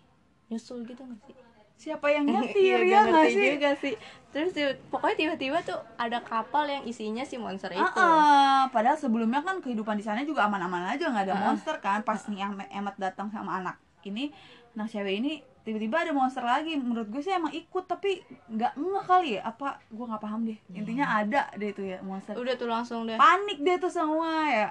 nyusul 0.47 0.87
gitu 0.87 1.03
nggak 1.03 1.21
sih 1.27 1.46
siapa 1.77 2.09
yang 2.09 2.25
Iya, 2.29 2.41
nyetir 2.41 2.81
ya 2.83 3.01
gak 3.01 3.05
nggak 3.13 3.27
sih? 3.31 3.45
juga 3.55 3.71
sih. 3.79 3.95
Terus 4.33 4.53
pokoknya 4.93 5.17
tiba-tiba 5.17 5.59
tuh 5.65 5.81
ada 5.97 6.21
kapal 6.21 6.69
yang 6.69 6.85
isinya 6.85 7.25
si 7.25 7.41
monster 7.41 7.73
itu. 7.73 7.81
Ah. 7.81 8.69
padahal 8.69 9.01
sebelumnya 9.01 9.41
kan 9.41 9.65
kehidupan 9.65 9.97
di 9.97 10.05
sana 10.05 10.21
juga 10.29 10.45
aman-aman 10.45 10.93
aja 10.93 11.09
nggak 11.09 11.25
ada 11.31 11.37
ah. 11.37 11.43
monster 11.53 11.77
kan. 11.81 12.05
Pas 12.05 12.21
nih 12.29 12.45
Emet, 12.73 12.97
datang 13.01 13.33
sama 13.33 13.61
anak 13.61 13.77
ini 14.07 14.31
nah 14.77 14.85
cewek 14.85 15.25
ini 15.25 15.41
tiba-tiba 15.65 16.05
ada 16.05 16.13
monster 16.13 16.45
lagi. 16.45 16.77
Menurut 16.77 17.09
gue 17.09 17.25
sih 17.25 17.33
emang 17.33 17.53
ikut 17.53 17.85
tapi 17.89 18.21
nggak 18.53 18.77
ngeh 18.77 19.05
kali 19.09 19.29
ya. 19.41 19.49
Apa 19.49 19.81
gue 19.89 20.05
nggak 20.05 20.23
paham 20.23 20.45
deh. 20.45 20.59
Intinya 20.77 21.17
ada 21.17 21.49
deh 21.57 21.73
itu 21.73 21.83
ya 21.85 22.05
monster. 22.05 22.37
Udah 22.37 22.55
tuh 22.61 22.69
langsung 22.69 23.09
deh. 23.09 23.17
Panik 23.17 23.65
deh 23.65 23.77
tuh 23.81 23.89
semua 23.89 24.53
ya. 24.53 24.71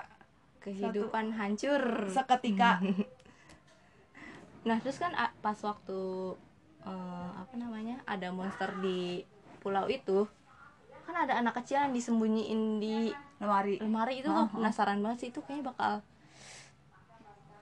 Kehidupan 0.61 1.33
hancur. 1.33 2.09
Seketika. 2.09 2.81
Nah 4.65 4.81
terus 4.81 4.97
kan 4.97 5.13
pas 5.45 5.53
waktu 5.61 5.99
eh, 6.85 7.29
apa 7.35 7.53
namanya 7.55 7.99
ada 8.05 8.29
monster 8.29 8.69
di 8.79 9.25
pulau 9.59 9.85
itu 9.87 10.29
kan 11.05 11.15
ada 11.21 11.37
anak 11.37 11.53
kecil 11.55 11.77
yang 11.79 11.93
disembunyiin 11.93 12.77
di 12.77 13.13
lemari. 13.37 13.77
lemari 13.77 14.13
itu 14.19 14.27
Oh, 14.27 14.45
tuh. 14.45 14.57
penasaran 14.57 14.97
banget 14.99 15.17
sih 15.21 15.29
itu 15.29 15.37
kayaknya 15.41 15.69
bakal 15.69 15.93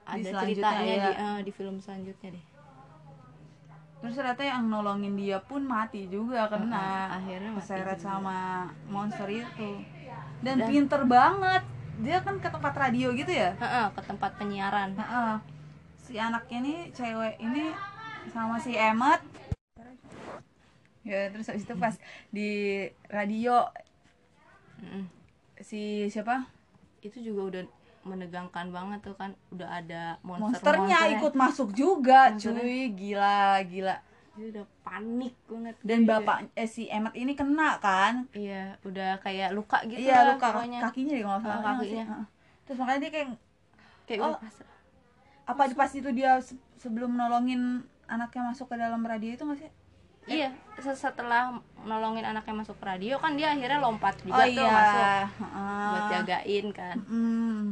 Di 0.04 0.20
ada 0.20 0.30
selanjutnya, 0.30 0.44
ceritanya 0.44 0.94
ya. 0.94 1.04
di 1.04 1.12
eh, 1.14 1.38
di 1.44 1.52
film 1.52 1.76
selanjutnya 1.76 2.28
deh. 2.32 2.44
Terus 4.00 4.14
ternyata 4.14 4.42
yang 4.44 4.68
nolongin 4.68 5.16
dia 5.16 5.40
pun 5.40 5.64
mati 5.64 6.04
juga 6.06 6.44
kena. 6.46 6.76
Uh-uh, 7.08 7.16
akhirnya 7.16 7.50
mati 7.50 7.60
keseret 7.64 7.96
juga. 7.96 8.04
sama 8.04 8.38
monster 8.86 9.28
itu. 9.28 9.70
Dan, 10.40 10.60
Dan- 10.60 10.68
pinter 10.68 11.00
banget. 11.04 11.62
Dia 11.94 12.20
kan 12.20 12.36
ke 12.36 12.48
tempat 12.48 12.74
radio 12.74 13.12
gitu 13.12 13.32
ya? 13.32 13.56
Heeh, 13.56 13.86
ke 13.92 14.00
tempat 14.02 14.36
penyiaran. 14.36 14.92
Heeh. 14.92 15.34
si 15.96 16.20
anaknya 16.20 16.58
nih 16.60 16.78
cewek 16.92 17.40
ini 17.40 17.72
sama 18.30 18.56
si 18.56 18.72
Emmet 18.72 19.20
ya 21.02 21.28
terus 21.28 21.44
habis 21.44 21.62
itu 21.62 21.74
pas 21.76 21.94
di 22.30 22.50
radio 23.06 23.68
si 25.58 26.08
siapa 26.08 26.48
itu 27.00 27.20
juga 27.22 27.40
udah 27.44 27.62
menegangkan 28.04 28.68
banget 28.68 29.00
tuh 29.02 29.12
kan 29.14 29.32
udah 29.50 29.68
ada 29.74 30.02
monster 30.20 30.60
monsternya 30.76 30.98
ikut 31.14 31.32
masuk 31.34 31.72
juga 31.72 32.32
Monsternya. 32.32 32.60
cuy 32.60 32.80
gila 32.90 33.38
gila 33.64 33.96
dia 34.34 34.46
udah 34.50 34.64
panik 34.82 35.34
banget 35.46 35.74
dan 35.80 35.98
Dia- 36.00 36.08
bapak 36.10 36.36
eh 36.52 36.66
si 36.66 36.84
Emmet 36.86 37.14
ini 37.14 37.32
kena 37.32 37.78
kan 37.78 38.26
iya 38.34 38.76
udah 38.82 39.20
kayak 39.20 39.52
luka 39.52 39.84
gitu 39.84 40.00
iya 40.02 40.20
lah 40.22 40.34
luka 40.34 40.48
pokoknya. 40.50 40.80
kakinya 40.82 41.12
deh 41.12 41.22
kalau 41.22 41.38
salah 41.38 41.54
Oh, 41.54 41.60
sih? 41.60 41.68
kakinya. 41.86 42.04
Heeh. 42.06 42.24
terus 42.64 42.76
makanya 42.76 43.00
dia 43.00 43.10
kayak 43.10 43.28
kayak 44.04 44.20
Oh. 44.22 44.36
apa 45.44 45.62
pas 45.70 45.90
itu 45.90 46.10
dia 46.10 46.30
se- 46.40 46.60
sebelum 46.74 47.12
nolongin 47.14 47.84
anaknya 48.06 48.42
masuk 48.52 48.66
ke 48.70 48.76
dalam 48.76 49.02
radio 49.04 49.30
itu 49.32 49.42
nggak 49.44 49.60
sih? 49.60 49.70
Iya 50.24 50.48
se- 50.80 50.96
setelah 50.96 51.60
nolongin 51.84 52.24
anaknya 52.24 52.64
masuk 52.64 52.80
ke 52.80 52.84
radio 52.88 53.20
kan 53.20 53.36
dia 53.36 53.52
akhirnya 53.52 53.76
lompat 53.76 54.16
juga 54.24 54.40
oh 54.40 54.48
tuh 54.48 54.64
iya. 54.64 54.72
masuk 54.72 55.04
Heeh. 55.44 55.88
buat 55.92 56.04
jagain 56.10 56.66
kan. 56.72 56.96
Mm. 57.04 57.62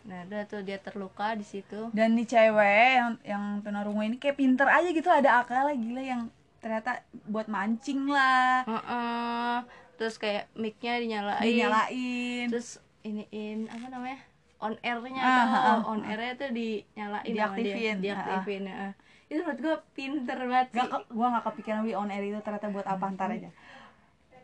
nah 0.00 0.24
udah 0.24 0.42
tuh 0.48 0.64
dia 0.64 0.80
terluka 0.80 1.36
di 1.36 1.44
situ. 1.44 1.92
Dan 1.92 2.16
nih 2.16 2.24
cewek 2.24 2.88
yang 2.96 3.10
yang 3.20 3.44
tunarungu 3.60 4.00
ini 4.00 4.16
kayak 4.16 4.40
pinter 4.40 4.64
aja 4.64 4.88
gitu 4.88 5.08
ada 5.12 5.44
akalnya 5.44 5.76
gila 5.76 6.02
yang 6.02 6.22
ternyata 6.60 7.04
buat 7.28 7.48
mancing 7.48 8.08
lah. 8.08 8.64
Heeh. 8.64 9.56
terus 10.00 10.16
kayak 10.16 10.48
mic-nya 10.56 10.96
dinyalain. 10.96 11.44
Dinyalain. 11.44 12.48
Terus 12.48 12.80
iniin 13.04 13.68
apa 13.68 13.92
namanya 13.92 14.20
on 14.60 14.76
airnya 14.80 15.20
tuh, 15.20 15.44
ah, 15.44 15.56
ah. 15.56 15.78
on 15.84 16.00
airnya 16.04 16.32
tuh 16.36 16.50
dinyalain 16.52 17.32
Diaktifin, 17.32 17.96
dia, 18.00 18.16
diaktifin. 18.16 18.62
Heeh. 18.68 18.92
Itu 19.30 19.40
menurut 19.40 19.60
gue 19.62 19.76
pinter 19.94 20.38
banget 20.42 20.68
sih. 20.74 20.78
Gak 20.82 20.88
ke, 20.90 20.98
gua 21.14 21.26
nggak 21.30 21.44
kepikiran 21.46 21.80
wi 21.86 21.94
on 21.94 22.10
air 22.10 22.24
itu 22.26 22.42
ternyata 22.42 22.66
buat 22.68 22.82
apa 22.84 23.04
ntar 23.14 23.30
aja. 23.30 23.50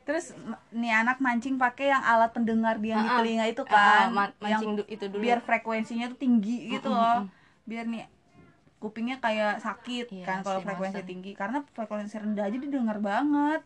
Terus 0.06 0.30
nih 0.70 0.94
anak 0.94 1.18
mancing 1.18 1.58
pakai 1.58 1.90
yang 1.90 1.98
alat 2.00 2.30
pendengar 2.30 2.78
dia 2.78 2.94
di 2.94 3.02
Ah, 3.02 3.10
ah. 3.10 3.18
telinga 3.18 3.44
itu 3.50 3.62
Ah, 3.66 4.06
kan 4.06 4.06
ma- 4.14 4.30
yang 4.38 4.62
mancing 4.62 4.72
du- 4.78 4.86
itu 4.86 5.04
dulu. 5.10 5.18
biar 5.18 5.42
frekuensinya 5.42 6.06
tuh 6.06 6.18
tinggi 6.22 6.70
gitu 6.70 6.86
Mm, 6.86 6.94
mm, 6.94 7.02
loh. 7.02 7.18
mm. 7.18 7.28
biar 7.66 7.84
nih 7.84 8.02
kupingnya 8.86 9.18
kayak 9.18 9.58
sakit 9.58 10.06
Iya, 10.14 10.22
kan 10.22 10.38
kalau 10.46 10.62
si 10.62 10.66
frekuensi 10.70 11.02
Monster. 11.02 11.10
tinggi. 11.10 11.32
Karena 11.34 11.58
frekuensi 11.66 12.14
rendah 12.22 12.44
aja 12.46 12.58
didengar 12.62 12.98
banget. 13.02 13.60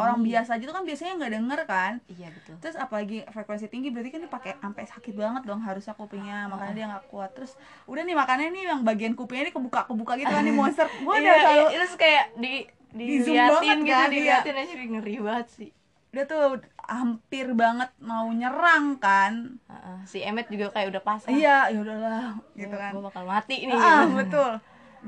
Orang 0.00 0.24
biasa 0.24 0.56
aja 0.56 0.64
tuh 0.64 0.72
kan 0.72 0.84
biasanya 0.88 1.12
nggak 1.20 1.32
denger 1.36 1.60
kan. 1.68 1.92
Iya 2.08 2.28
betul. 2.32 2.54
Terus 2.64 2.76
apalagi 2.80 3.28
frekuensi 3.28 3.66
tinggi 3.68 3.92
berarti 3.92 4.10
kan 4.16 4.22
dipakai 4.24 4.52
sampai 4.56 4.84
sakit 4.88 5.12
banget 5.12 5.42
dong 5.44 5.60
harusnya 5.60 5.92
kupingnya. 5.92 6.48
Makanya 6.48 6.72
dia 6.72 6.86
nggak 6.88 7.04
kuat. 7.12 7.30
Terus 7.36 7.52
udah 7.84 8.00
nih 8.00 8.16
makanya 8.16 8.48
nih 8.48 8.62
yang 8.72 8.80
bagian 8.80 9.12
kupingnya 9.12 9.50
ini 9.50 9.52
kebuka 9.52 9.84
kebuka 9.84 10.16
gitu 10.16 10.32
kan 10.32 10.42
nih 10.42 10.56
monster. 10.64 10.88
Gue 10.88 11.12
udah 11.12 11.20
iya, 11.20 11.34
selalu 11.36 11.60
iya, 11.68 11.76
terus 11.76 11.92
kayak 12.00 12.24
di 12.40 12.54
Di 12.92 13.24
zoom 13.24 13.32
diliatin 13.36 13.56
banget 13.56 13.76
gitu 13.80 13.92
kan, 13.92 14.08
iya. 14.08 14.12
diliatin 14.12 14.56
aja 14.56 14.72
ngeri 14.76 15.16
banget 15.20 15.48
sih 15.48 15.70
dia 16.12 16.28
tuh 16.28 16.60
hampir 16.84 17.56
banget 17.56 17.88
mau 18.04 18.28
nyerang 18.28 19.00
kan. 19.00 19.56
Heeh, 19.64 19.98
si 20.04 20.20
Emmet 20.20 20.44
juga 20.52 20.68
kayak 20.68 20.92
udah 20.92 21.02
pasrah 21.02 21.32
iya 21.32 21.72
ya 21.72 21.80
udahlah 21.80 22.36
gitu 22.52 22.76
kan. 22.76 22.92
gue 22.92 23.02
bakal 23.02 23.24
mati 23.24 23.64
nih. 23.64 23.72
Ah 23.72 24.04
gitu. 24.04 24.20
betul. 24.20 24.52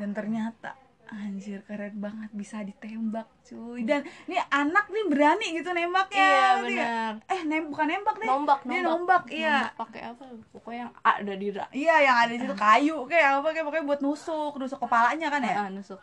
Dan 0.01 0.17
ternyata 0.17 0.73
anjir 1.05 1.61
keren 1.69 2.01
banget 2.01 2.33
bisa 2.33 2.65
ditembak 2.65 3.29
cuy. 3.45 3.85
Dan 3.85 4.09
ini 4.25 4.41
anak 4.49 4.89
nih 4.89 5.05
berani 5.13 5.47
gitu 5.53 5.71
nembaknya 5.77 6.25
iya 6.25 6.49
benar. 6.65 7.13
Eh 7.29 7.41
nem 7.45 7.69
bukan 7.69 7.85
nembak 7.85 8.17
deh 8.17 8.29
nombak 8.29 8.61
dia 8.65 8.73
nombak. 8.73 8.89
nombak 8.89 9.23
iya. 9.29 9.59
Pakai 9.77 10.03
apa? 10.09 10.25
Pokoknya 10.57 10.89
yang 10.89 10.93
ada 11.05 11.33
di 11.37 11.49
rak 11.53 11.71
iya 11.77 11.97
yang 12.01 12.17
ada 12.17 12.33
di 12.33 12.41
situ 12.41 12.57
kayu 12.57 13.05
kayak 13.05 13.45
apa 13.45 13.49
kayak 13.53 13.65
pokoknya 13.69 13.85
buat 13.93 14.01
nusuk 14.01 14.57
nusuk 14.57 14.81
kepalanya 14.81 15.29
kan 15.29 15.45
ya? 15.45 15.57
Ah, 15.61 15.69
nusuk. 15.69 16.01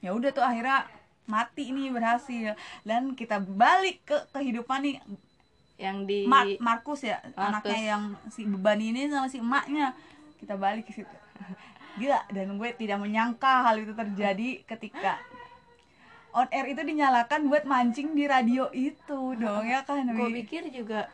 Ya 0.00 0.16
udah 0.16 0.32
tuh 0.32 0.40
akhirnya 0.40 0.88
mati 1.26 1.72
nih 1.72 1.92
berhasil. 1.92 2.54
Dan 2.86 3.16
kita 3.16 3.40
balik 3.42 4.04
ke 4.06 4.16
kehidupan 4.32 4.84
nih 4.84 4.96
yang 5.80 6.04
di 6.04 6.28
Mar- 6.28 6.60
Markus 6.60 7.08
ya 7.08 7.20
Markus. 7.32 7.40
anaknya 7.40 7.80
yang 7.96 8.02
si 8.28 8.44
beban 8.44 8.80
ini 8.80 9.08
sama 9.08 9.28
si 9.28 9.40
emaknya. 9.40 9.96
Kita 10.40 10.56
balik 10.56 10.88
ke 10.88 11.02
situ. 11.02 11.16
Gila 11.98 12.20
dan 12.30 12.56
gue 12.56 12.70
tidak 12.76 12.98
menyangka 13.02 13.66
hal 13.66 13.82
itu 13.82 13.92
terjadi 13.92 14.62
ketika 14.64 15.18
on 16.30 16.46
air 16.54 16.70
itu 16.70 16.82
dinyalakan 16.86 17.50
buat 17.50 17.66
mancing 17.66 18.14
di 18.14 18.24
radio 18.30 18.70
itu 18.70 19.34
dong 19.34 19.66
ya 19.66 19.82
kan 19.82 20.06
gue 20.06 20.30
pikir 20.46 20.70
juga 20.70 21.10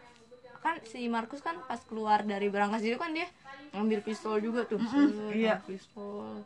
kan 0.60 0.76
si 0.84 1.08
Markus 1.08 1.40
kan 1.40 1.56
pas 1.64 1.80
keluar 1.88 2.26
dari 2.26 2.52
berangkas 2.52 2.84
itu 2.84 3.00
kan 3.00 3.16
dia 3.16 3.24
ngambil 3.72 4.00
pistol 4.02 4.42
juga 4.42 4.66
tuh. 4.66 4.82
Set, 4.82 5.14
iya. 5.36 5.62
ngambil 5.62 5.68
pistol 5.68 6.44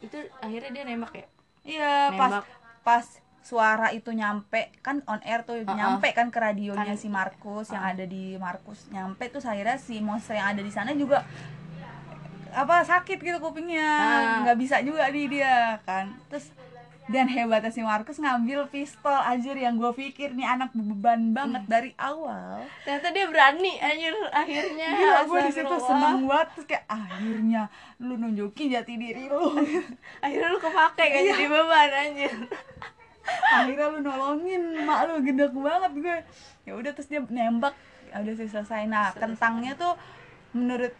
itu 0.00 0.18
akhirnya 0.40 0.70
dia 0.72 0.84
nembak 0.88 1.12
ya? 1.12 1.26
Iya 1.62 1.94
pas. 2.16 2.32
Pas 2.80 3.04
suara 3.40 3.88
itu 3.90 4.12
nyampe 4.12 4.68
kan 4.80 5.00
on 5.04 5.18
air 5.24 5.42
tuh 5.42 5.64
nyampe 5.64 6.12
kan 6.12 6.28
ke 6.28 6.38
radionya 6.38 6.92
Kan- 6.92 7.00
si 7.00 7.08
Markus 7.08 7.68
yang 7.68 7.82
ada 7.82 8.04
di 8.04 8.36
Markus. 8.36 8.86
Nyampe 8.88 9.26
tuh 9.28 9.40
akhirnya 9.40 9.76
si 9.76 9.98
monster 9.98 10.36
yang 10.36 10.52
ada 10.52 10.60
di 10.60 10.68
sana 10.68 10.92
juga 10.92 11.24
apa 12.50 12.82
sakit 12.82 13.18
gitu 13.18 13.38
kupingnya. 13.38 13.90
Nggak 14.44 14.58
bisa 14.58 14.76
juga 14.82 15.08
nih 15.08 15.26
dia 15.26 15.78
kan. 15.82 16.14
Terus 16.28 16.50
dan 17.10 17.26
hebatnya 17.26 17.68
si 17.68 17.82
Markus 17.82 18.16
ngambil 18.16 18.70
pistol 18.70 19.12
anjir 19.12 19.52
yang 19.52 19.74
gue 19.74 19.90
pikir 19.90 20.30
nih 20.30 20.46
anak 20.46 20.70
beban 20.72 21.34
banget 21.34 21.66
dari 21.66 21.90
awal. 21.98 22.62
Ternyata 22.82 23.10
dia 23.10 23.26
berani 23.26 23.74
anjir 23.76 24.14
akhirnya 24.30 24.86
gila 24.94 25.20
gue 25.26 25.40
di 25.42 25.52
situ 25.52 25.66
Astagfirullah. 25.66 25.88
seneng 25.90 26.18
banget 26.24 26.48
terus 26.54 26.66
kayak 26.66 26.84
akhirnya 26.86 27.62
lu 27.98 28.14
nunjukin 28.14 28.66
jati 28.70 28.94
diri 28.94 29.26
lu. 29.26 29.58
Akhirnya 30.24 30.48
lu 30.48 30.58
kepake 30.58 31.04
kan 31.04 31.20
Iya. 31.20 31.30
jadi 31.34 31.44
beban 31.46 31.90
anjir. 31.90 32.32
Akhirnya 33.58 33.86
lu 33.88 33.98
nolongin 34.00 34.62
mak 34.82 35.00
lu 35.04 35.14
gendek 35.20 35.52
banget 35.52 35.92
gue. 35.92 36.16
Ya 36.64 36.72
udah 36.72 36.90
terus 36.94 37.06
dia 37.06 37.20
nembak. 37.20 37.74
Ya 38.08 38.22
udah 38.22 38.34
sih 38.34 38.46
selesai. 38.46 38.86
Nah 38.86 39.10
kentangnya 39.12 39.74
tuh 39.74 39.98
menurut 40.50 40.94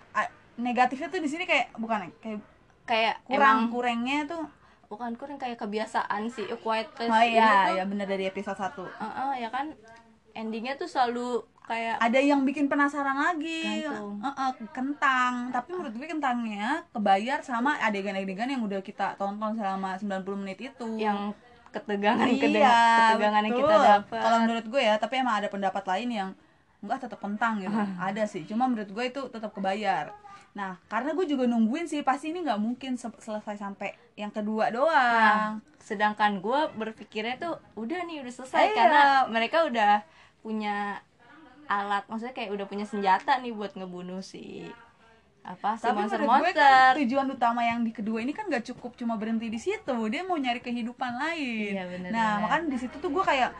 negatifnya 0.55 1.09
tuh 1.09 1.18
di 1.18 1.31
sini 1.31 1.46
kayak 1.46 1.73
bukan 1.75 2.11
kayak 2.20 2.38
kayak 2.85 3.16
kurang 3.25 3.38
emang 3.38 3.73
kurangnya 3.73 4.18
tuh 4.27 4.44
bukan 4.90 5.14
kurang 5.14 5.38
kayak 5.38 5.55
kebiasaan 5.55 6.26
sih 6.35 6.50
A 6.50 6.57
Quiet 6.59 6.90
Place 6.98 7.14
oh 7.14 7.22
iya 7.22 7.70
tuh 7.70 7.74
ya 7.79 7.85
bener 7.87 8.07
dari 8.11 8.26
episode 8.26 8.59
1 8.59 8.74
Heeh, 8.74 9.33
ya 9.46 9.48
kan 9.55 9.70
endingnya 10.35 10.74
tuh 10.74 10.90
selalu 10.90 11.46
kayak 11.70 12.03
ada 12.03 12.18
yang 12.18 12.42
bikin 12.42 12.66
penasaran 12.66 13.14
lagi 13.14 13.87
Gantung. 13.87 14.18
Heeh, 14.18 14.50
kentang 14.74 15.55
tapi 15.55 15.70
menurut 15.79 15.94
gue 15.94 16.09
kentangnya 16.11 16.83
kebayar 16.90 17.38
sama 17.46 17.79
adegan-adegan 17.79 18.50
yang 18.50 18.66
udah 18.66 18.83
kita 18.83 19.14
tonton 19.14 19.55
selama 19.55 19.94
90 19.94 20.42
menit 20.42 20.59
itu 20.59 20.98
yang 20.98 21.31
ketegangan 21.70 22.26
iya, 22.26 23.14
ketegangan 23.14 23.42
yang 23.46 23.55
betul. 23.55 23.70
kita 23.70 23.76
dapat 23.79 24.22
Kalau 24.26 24.38
menurut 24.42 24.66
gue 24.66 24.83
ya, 24.83 24.94
tapi 24.98 25.14
emang 25.22 25.37
ada 25.38 25.46
pendapat 25.46 25.85
lain 25.87 26.09
yang 26.11 26.31
enggak 26.83 26.98
tetap 27.07 27.22
kentang 27.22 27.62
gitu. 27.62 27.70
ada 28.11 28.22
sih, 28.26 28.42
cuma 28.42 28.66
menurut 28.66 28.90
gue 28.90 29.05
itu 29.07 29.22
tetap 29.31 29.55
kebayar. 29.55 30.11
Nah, 30.51 30.75
karena 30.87 31.15
gue 31.15 31.27
juga 31.27 31.47
nungguin 31.47 31.87
sih, 31.87 32.03
pasti 32.03 32.35
ini 32.35 32.43
nggak 32.43 32.59
mungkin 32.59 32.99
se- 32.99 33.21
selesai 33.23 33.55
sampai 33.57 33.95
yang 34.15 34.31
kedua 34.31 34.67
Nah, 34.67 34.75
doang. 34.75 35.51
sedangkan 35.79 36.43
gue 36.43 36.61
berpikirnya 36.75 37.39
tuh 37.39 37.55
udah 37.75 38.05
nih 38.05 38.21
udah 38.21 38.33
selesai 38.35 38.65
Iya. 38.65 38.75
karena 38.75 39.03
mereka 39.27 39.65
udah 39.65 39.93
punya 40.41 40.99
alat 41.67 42.03
maksudnya 42.05 42.35
kayak 42.35 42.51
udah 42.51 42.67
punya 42.67 42.83
senjata 42.83 43.39
nih 43.39 43.55
buat 43.55 43.73
ngebunuh 43.73 44.21
si 44.21 44.67
apa 45.41 45.73
si 45.73 45.87
tapi 45.87 46.03
monster 46.05 46.21
menurut 46.21 46.29
gue 46.29 46.53
monster 46.53 46.61
kan 46.61 46.93
tujuan 47.01 47.27
utama 47.31 47.61
yang 47.65 47.81
di 47.81 47.93
kedua 47.95 48.19
ini 48.21 48.35
kan 48.35 48.45
nggak 48.45 48.75
cukup 48.75 48.93
cuma 48.93 49.17
berhenti 49.17 49.49
di 49.49 49.57
situ, 49.57 49.97
dia 50.11 50.21
mau 50.21 50.37
nyari 50.37 50.61
kehidupan 50.61 51.17
lain. 51.17 51.73
Iya, 51.73 51.85
bener, 51.89 52.11
nah, 52.13 52.31
bener. 52.37 52.43
makanya 52.45 52.67
di 52.69 52.79
situ 52.79 52.97
tuh 52.99 53.09
gue 53.09 53.25
kayak 53.25 53.51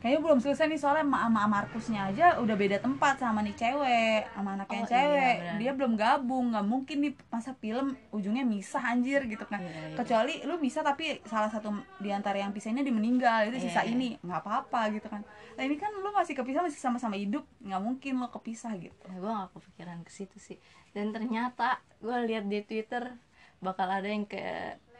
kayaknya 0.00 0.20
belum 0.20 0.38
selesai 0.38 0.64
nih 0.66 0.76
soalnya 0.76 1.04
sama, 1.04 1.18
sama 1.22 1.42
Markusnya 1.46 2.00
aja 2.08 2.26
udah 2.36 2.56
beda 2.56 2.76
tempat 2.76 3.14
sama 3.16 3.40
nih 3.40 3.52
cewek 3.52 4.24
sama 4.32 4.56
anak 4.56 4.66
yang 4.66 4.80
Oh, 4.80 4.88
iya, 4.88 4.92
cewek. 4.96 5.36
benar. 5.36 5.56
dia 5.56 5.70
belum 5.72 5.92
gabung 5.94 6.44
nggak 6.50 6.66
mungkin 6.66 6.96
nih 6.98 7.12
masa 7.28 7.52
film 7.54 7.86
ujungnya 8.08 8.42
misah 8.42 8.80
anjir 8.82 9.20
gitu 9.24 9.44
kan. 9.44 9.60
Iya, 9.60 9.70
iya. 9.70 9.96
kecuali 9.96 10.34
lu 10.42 10.56
bisa 10.56 10.80
tapi 10.80 11.20
salah 11.22 11.46
satu 11.46 11.68
di 11.96 12.08
antara 12.08 12.36
yang 12.36 12.50
pisahnya 12.50 12.80
dia 12.80 12.90
meninggal 12.90 13.46
itu 13.46 13.60
sisa 13.60 13.80
Iya, 13.80 13.86
iya. 13.86 13.92
ini. 13.92 14.08
Nggak 14.18 14.40
apa-apa 14.40 14.80
gitu 14.90 15.06
kan. 15.06 15.20
Nah 15.54 15.62
ini 15.62 15.76
kan 15.76 15.92
lu 15.92 16.10
masih 16.10 16.32
kepisah 16.32 16.64
masih 16.64 16.80
sama-sama 16.80 17.14
hidup. 17.14 17.44
Nggak 17.60 17.80
mungkin 17.80 18.12
lo 18.16 18.28
kepisah 18.28 18.72
gitu. 18.76 18.96
Nah, 19.04 19.16
gue 19.16 19.30
gak 19.30 19.50
kepikiran 19.52 19.98
ke 20.00 20.10
situ 20.10 20.36
sih. 20.36 20.56
Dan 20.90 21.12
ternyata 21.12 21.78
gue 22.00 22.16
lihat 22.24 22.48
di 22.48 22.64
twitter 22.64 23.14
bakal 23.60 23.84
ada 23.86 24.08
yang 24.08 24.24
ke 24.24 24.40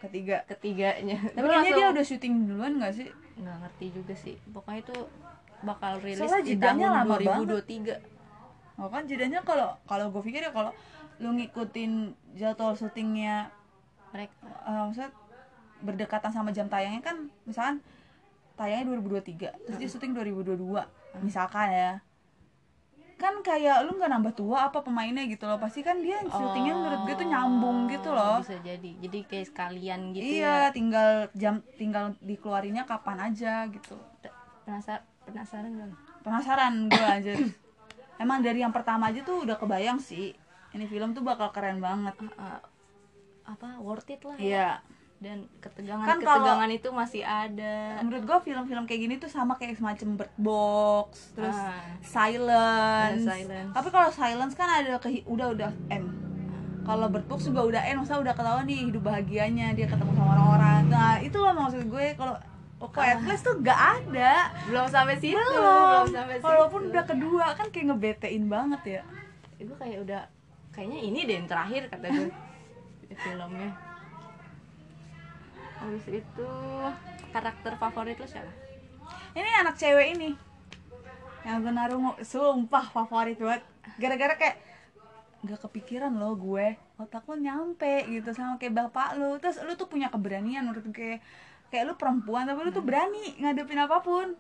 ketiga. 0.01 0.37
Ketiganya. 0.49 1.19
Tapi 1.37 1.47
kayaknya 1.47 1.73
dia 1.77 1.89
udah 1.93 2.05
syuting 2.05 2.35
duluan 2.49 2.73
nggak 2.81 2.93
sih? 2.97 3.09
Nggak 3.37 3.57
ngerti 3.65 3.87
juga 3.93 4.15
sih. 4.17 4.37
Pokoknya 4.51 4.81
itu 4.83 4.97
bakal 5.61 6.01
rilis 6.01 6.25
Soalnya 6.25 6.41
di 6.41 6.57
tahun 6.57 6.89
lama 6.89 7.15
2023 7.21 8.81
Oh 8.81 8.89
kan 8.89 9.05
jadinya 9.05 9.45
kalau 9.45 9.77
kalau 9.85 10.09
gue 10.09 10.23
pikir 10.25 10.41
ya 10.41 10.53
kalau 10.57 10.73
lu 11.21 11.37
ngikutin 11.37 12.17
jadwal 12.33 12.73
syutingnya 12.73 13.53
mereka. 14.09 14.33
Eh, 14.65 14.81
maksudnya 14.89 15.13
berdekatan 15.85 16.33
sama 16.33 16.49
jam 16.53 16.69
tayangnya 16.69 17.05
kan 17.05 17.29
misalkan 17.45 17.85
tayangnya 18.57 18.97
2023 19.01 19.65
terus 19.65 19.77
dia 19.81 19.89
syuting 19.89 20.13
2022 20.13 20.61
misalkan 21.25 21.73
ya 21.73 21.93
kan 23.21 23.45
kayak 23.45 23.85
lu 23.85 24.01
nggak 24.01 24.11
nambah 24.17 24.33
tua 24.33 24.73
apa 24.73 24.81
pemainnya 24.81 25.29
gitu 25.29 25.45
loh. 25.45 25.61
Pasti 25.61 25.85
kan 25.85 26.01
dia 26.01 26.25
syutingnya 26.25 26.73
menurut 26.73 27.01
gue 27.05 27.15
tuh 27.21 27.29
nyambung 27.29 27.79
gitu 27.93 28.11
loh. 28.11 28.41
bisa 28.41 28.57
jadi. 28.65 28.91
Jadi 28.97 29.19
kayak 29.29 29.47
sekalian 29.53 30.01
gitu 30.17 30.25
iya 30.41 30.73
ya. 30.73 30.73
tinggal 30.73 31.29
jam 31.37 31.61
tinggal 31.77 32.17
dikeluarinnya 32.25 32.89
kapan 32.89 33.31
aja 33.31 33.69
gitu. 33.69 34.01
Penasaran 34.65 35.05
penasaran 35.29 35.71
gak? 35.77 35.91
penasaran 36.21 36.75
gue 36.91 37.07
aja 37.07 37.33
emang 38.23 38.45
dari 38.45 38.61
yang 38.61 38.73
pertama 38.73 39.13
aja 39.13 39.21
tuh 39.21 39.45
udah 39.45 39.61
kebayang 39.61 40.01
sih. 40.01 40.33
Ini 40.71 40.87
film 40.89 41.13
tuh 41.13 41.21
bakal 41.21 41.53
keren 41.53 41.83
banget. 41.83 42.17
Uh, 42.21 42.33
uh, 42.41 42.61
apa 43.45 43.69
worth 43.83 44.09
it 44.09 44.23
lah 44.25 44.37
ya. 44.41 44.81
Dan 45.21 45.45
ketegangan 45.61 46.01
Kan 46.03 46.19
kalau- 46.19 46.41
ketegangan 46.41 46.71
itu 46.73 46.89
masih 46.91 47.21
ada. 47.21 48.01
menurut 48.01 48.25
gue 48.25 48.39
film-film 48.43 48.85
kayak 48.85 49.01
gini 49.01 49.15
tuh 49.17 49.29
sama 49.29 49.53
kayak 49.55 49.77
semacam 49.77 50.17
Bird 50.17 50.35
Box 50.35 51.09
terus 51.35 51.53
Ah. 51.53 51.77
Silence. 52.01 53.23
Silence. 53.23 53.71
tapi 53.71 53.89
kalau 53.89 54.09
Silence 54.11 54.55
kan 54.55 54.69
ada 54.75 54.97
ke 54.97 55.21
udah 55.25 55.47
udah 55.51 55.71
M 55.89 56.05
kalau 56.81 57.07
Bird 57.07 57.29
Box 57.29 57.45
juga 57.45 57.61
udah 57.63 57.83
N 57.85 58.01
masa 58.01 58.17
udah 58.17 58.33
ketahuan 58.33 58.65
nih 58.65 58.89
hidup 58.89 59.05
bahagianya 59.05 59.77
dia 59.77 59.85
ketemu 59.85 60.11
sama 60.11 60.33
orang-orang. 60.33 60.89
Nah 60.89 61.21
itu 61.21 61.37
loh 61.37 61.53
maksud 61.55 61.85
gue 61.87 62.07
kalau 62.15 62.37
Oh, 62.81 62.89
Quiet 62.89 63.21
Place 63.21 63.45
tuh 63.45 63.61
gak 63.61 63.77
ada. 63.77 64.49
Belum 64.65 64.89
sampai 64.89 65.13
situ 65.15 65.37
belum. 65.37 66.09
sampai 66.09 66.41
situ. 66.41 66.49
Walaupun 66.49 66.89
udah 66.89 67.05
kedua 67.05 67.53
kan 67.53 67.69
kayak 67.69 67.93
ngebetein 67.93 68.49
banget 68.49 68.81
ya. 68.91 69.03
Itu 69.61 69.77
kayak 69.77 70.01
udah 70.01 70.25
kayaknya 70.73 70.99
ini 71.05 71.29
deh 71.29 71.37
yang 71.37 71.45
terakhir 71.45 71.93
kata 71.93 72.09
gue. 72.09 72.33
Filmnya 73.21 73.69
habis 75.81 76.05
itu 76.07 76.49
karakter 77.31 77.73
favorit 77.75 78.17
lo 78.17 78.27
siapa 78.27 78.53
ini 79.33 79.49
anak 79.59 79.75
cewek 79.75 80.15
ini 80.15 80.31
yang 81.41 81.65
naruh 81.65 82.21
sumpah 82.21 82.85
favorit 82.87 83.41
banget 83.41 83.65
gara-gara 83.97 84.35
kayak 84.37 84.57
nggak 85.41 85.57
kepikiran 85.59 86.13
loh 86.13 86.37
gue 86.37 86.77
otak 87.01 87.25
lo 87.25 87.33
nyampe 87.35 88.05
gitu 88.07 88.29
sama 88.31 88.61
kayak 88.61 88.77
bapak 88.77 89.17
lo 89.17 89.41
terus 89.41 89.57
lu 89.65 89.73
tuh 89.73 89.89
punya 89.89 90.13
keberanian 90.13 90.69
menurut 90.69 90.85
gue 90.87 91.17
kayak 91.73 91.85
lu 91.89 91.95
perempuan 91.97 92.45
tapi 92.45 92.61
lu 92.61 92.71
tuh 92.71 92.85
berani 92.85 93.41
ngadepin 93.41 93.81
apa 93.81 93.99
pun 94.01 94.37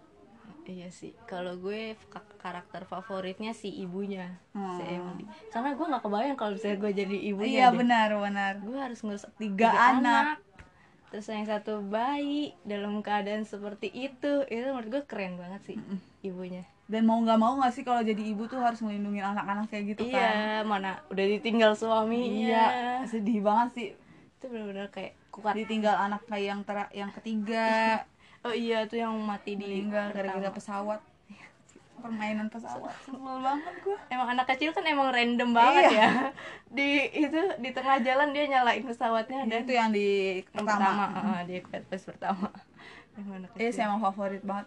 Iya 0.60 0.86
sih, 0.86 1.10
kalau 1.26 1.58
gue 1.58 1.98
ka- 2.14 2.36
karakter 2.38 2.86
favoritnya 2.86 3.50
si 3.50 3.74
ibunya, 3.74 4.38
si 4.54 4.58
Hmm. 4.86 5.02
Emily. 5.02 5.26
Karena 5.50 5.74
gue 5.74 5.82
nggak 5.82 6.04
kebayang 6.04 6.38
kalau 6.38 6.54
misalnya 6.54 6.78
gue 6.78 6.92
jadi 6.94 7.16
ibunya. 7.26 7.50
iya 7.50 7.66
deh. 7.66 7.82
benar 7.82 8.08
benar 8.14 8.52
Gue 8.62 8.78
harus 8.78 9.02
ngurus 9.02 9.26
Tiga 9.34 9.66
tiga, 9.66 9.70
anak. 9.90 9.98
anak. 9.98 10.38
Terus 11.10 11.26
yang 11.26 11.42
satu 11.42 11.82
bayi 11.82 12.54
dalam 12.62 13.02
keadaan 13.02 13.42
seperti 13.42 13.90
itu, 13.90 14.46
itu 14.46 14.66
menurut 14.70 14.88
gue 14.88 15.02
keren 15.10 15.34
banget 15.34 15.74
sih 15.74 15.78
ibunya. 16.22 16.62
dan 16.90 17.06
mau 17.06 17.22
nggak 17.22 17.38
mau 17.38 17.54
nggak 17.54 17.70
sih 17.70 17.86
kalau 17.86 18.02
jadi 18.02 18.18
ibu 18.34 18.50
tuh 18.50 18.58
harus 18.58 18.82
melindungi 18.82 19.22
anak-anak 19.22 19.70
kayak 19.70 19.94
gitu 19.94 20.10
kan? 20.10 20.34
Iya, 20.34 20.66
mana 20.66 20.98
udah 21.06 21.26
ditinggal 21.38 21.78
suaminya. 21.78 22.26
iya 22.26 22.66
sedih 23.06 23.38
banget 23.46 23.68
sih. 23.78 23.88
Itu 24.38 24.50
benar-benar 24.50 24.90
kayak 24.90 25.14
kuat. 25.30 25.54
ditinggal 25.54 25.94
anak 25.94 26.26
kayak 26.26 26.46
yang 26.50 26.60
ter 26.66 26.76
yang 26.90 27.10
ketiga. 27.14 27.70
Oh 28.40 28.56
iya, 28.56 28.88
tuh 28.88 28.96
yang 28.96 29.12
mati 29.20 29.52
di 29.52 29.84
meninggal 29.84 30.16
gara-gara 30.16 30.48
pesawat 30.48 31.04
permainan 32.00 32.48
pesawat 32.48 32.92
sebel 33.04 33.36
banget 33.38 33.74
gue 33.80 33.96
Emang 34.08 34.28
anak 34.28 34.46
kecil 34.48 34.70
kan 34.70 34.82
emang 34.82 35.08
random 35.08 35.50
banget 35.52 35.84
Iya. 35.88 36.00
ya. 36.00 36.10
Di 36.76 36.88
itu 37.14 37.40
di 37.56 37.70
tengah 37.70 37.98
jalan 37.98 38.30
dia 38.30 38.44
nyalain 38.46 38.80
pesawatnya 38.80 39.44
dan 39.44 39.60
itu 39.60 39.72
yang 39.72 39.90
di 39.90 40.08
pertama, 40.46 41.06
pertama, 41.06 41.30
uh, 41.30 41.42
di 41.42 41.56
Place 41.60 42.04
pertama. 42.04 42.48
Anak 43.20 43.50
Iya 43.52 43.68
kecil. 43.68 43.74
sih 43.74 43.82
emang 43.82 44.00
favorit 44.00 44.40
banget. 44.40 44.66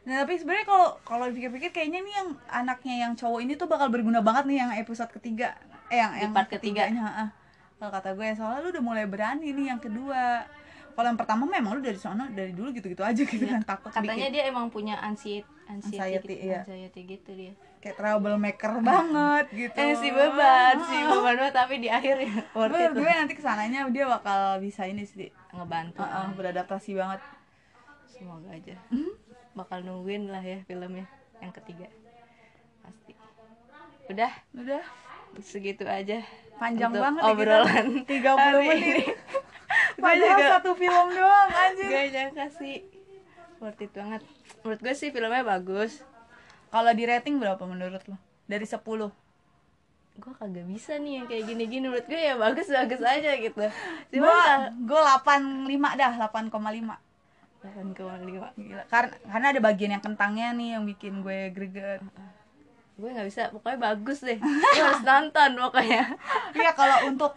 Nah 0.00 0.24
tapi 0.24 0.32
sebenarnya 0.34 0.64
kalau 0.64 0.88
kalau 1.02 1.24
dipikir-pikir 1.26 1.70
kayaknya 1.70 2.00
nih 2.00 2.14
yang 2.14 2.28
anaknya 2.48 2.94
yang 2.98 3.12
cowok 3.14 3.40
ini 3.40 3.52
tuh 3.54 3.66
bakal 3.66 3.88
berguna 3.88 4.20
banget 4.20 4.44
nih 4.46 4.56
yang 4.58 4.70
episode 4.74 5.10
ketiga, 5.10 5.56
eh 5.86 5.98
yang 5.98 6.12
Di 6.12 6.20
yang 6.20 6.32
part 6.32 6.48
ketiga. 6.48 6.88
ketiganya. 6.88 7.04
ah. 7.06 7.28
Kalau 7.76 7.90
kata 7.90 8.12
gue 8.12 8.28
soalnya 8.32 8.60
lu 8.60 8.68
udah 8.70 8.84
mulai 8.84 9.04
berani 9.04 9.50
nih 9.50 9.66
yang 9.68 9.80
kedua. 9.80 10.44
Kalau 10.90 11.06
yang 11.06 11.16
pertama 11.16 11.42
memang 11.44 11.72
lu 11.72 11.80
dari 11.80 11.96
sana 11.96 12.28
dari 12.28 12.50
dulu 12.50 12.70
gitu-gitu 12.70 13.00
aja 13.00 13.22
gitu 13.22 13.40
kan 13.42 13.62
takut 13.62 13.88
Iya. 13.88 13.96
Katanya 13.96 14.16
bikin 14.20 14.32
dia 14.32 14.44
emang 14.46 14.66
punya 14.68 14.94
anxiety 14.98 15.46
anxiety, 15.64 15.96
Anxiety, 15.96 16.34
gitu, 16.34 16.44
iya. 16.44 16.60
anxiety 16.60 17.00
gitu 17.06 17.30
dia. 17.32 17.52
kayak 17.78 17.96
troublemaker 17.96 18.72
banget 18.82 19.44
gitu. 19.50 19.72
Eh 19.74 19.94
si 19.94 20.08
beban, 20.10 20.74
Ah. 20.74 20.84
si 20.84 20.96
beban 21.00 21.34
banget 21.34 21.54
tapi 21.54 21.74
di 21.78 21.88
akhir 21.88 22.16
ya 22.18 22.32
worth 22.52 22.76
Gue, 22.92 23.08
nanti 23.08 23.32
ke 23.32 23.40
sananya 23.40 23.88
dia 23.88 24.04
bakal 24.04 24.58
bisa 24.58 24.84
ini 24.84 25.02
sih 25.02 25.30
ngebantu. 25.50 25.98
Ah, 25.98 26.26
ah, 26.26 26.28
beradaptasi 26.30 26.92
banget. 26.92 27.20
Semoga 28.04 28.50
aja. 28.50 28.76
Hmm? 28.88 29.16
Bakal 29.52 29.80
nungguin 29.80 30.28
lah 30.28 30.42
ya 30.42 30.60
filmnya 30.62 31.08
yang 31.38 31.54
ketiga. 31.54 31.88
Pasti. 32.80 33.16
Udah 34.06 34.32
Udah 34.52 34.82
segitu 35.40 35.86
aja. 35.86 36.20
panjang 36.58 36.92
banget 36.92 37.22
kita. 37.22 37.32
obrolan 37.32 37.86
30 38.04 38.36
hari 38.36 38.68
menit. 38.68 39.06
Padahal 40.00 40.34
juga- 40.34 40.50
satu 40.54 40.70
film 40.74 41.06
doang 41.10 41.50
anjir. 41.62 41.86
Gak 41.86 42.06
nyangka 42.10 42.46
sih. 42.52 42.76
Worth 43.58 43.80
it 43.80 43.92
banget. 43.92 44.22
Menurut 44.60 44.80
gue 44.80 44.94
sih 44.94 45.08
filmnya 45.08 45.42
bagus. 45.42 46.00
Kalau 46.68 46.90
di 46.90 47.04
rating 47.04 47.36
berapa 47.36 47.60
menurut 47.62 48.02
lo? 48.04 48.16
Dari 48.44 48.64
10 48.64 48.80
gue 50.12 50.34
kagak 50.36 50.66
bisa 50.66 50.96
nih 50.96 51.12
yang 51.16 51.26
kayak 51.26 51.44
gini-gini. 51.46 51.86
Menurut 51.86 52.04
gue 52.04 52.18
ya 52.18 52.36
bagus 52.36 52.68
bagus 52.68 53.00
aja 53.00 53.30
gitu. 53.36 53.64
Gue 54.10 54.36
gue 54.80 55.00
85 55.00 55.70
dah, 55.96 56.12
8,5 56.18 56.20
delapan 56.20 56.44
koma 56.50 56.70
lima. 56.70 56.96
Gila. 58.54 58.82
Karena 58.86 59.12
karena 59.22 59.46
ada 59.48 59.60
bagian 59.60 59.90
yang 59.92 60.00
kentangnya 60.00 60.52
nih 60.52 60.68
yang 60.74 60.84
bikin 60.84 61.20
gue 61.20 61.48
greget. 61.50 62.00
gue 62.96 63.08
nggak 63.08 63.26
bisa. 63.26 63.48
Pokoknya 63.48 63.78
bagus 63.82 64.20
deh. 64.20 64.36
Gue 64.36 64.82
harus 64.82 65.00
nonton 65.00 65.50
pokoknya. 65.58 66.04
Iya 66.52 66.70
kalau 66.72 67.08
untuk 67.08 67.32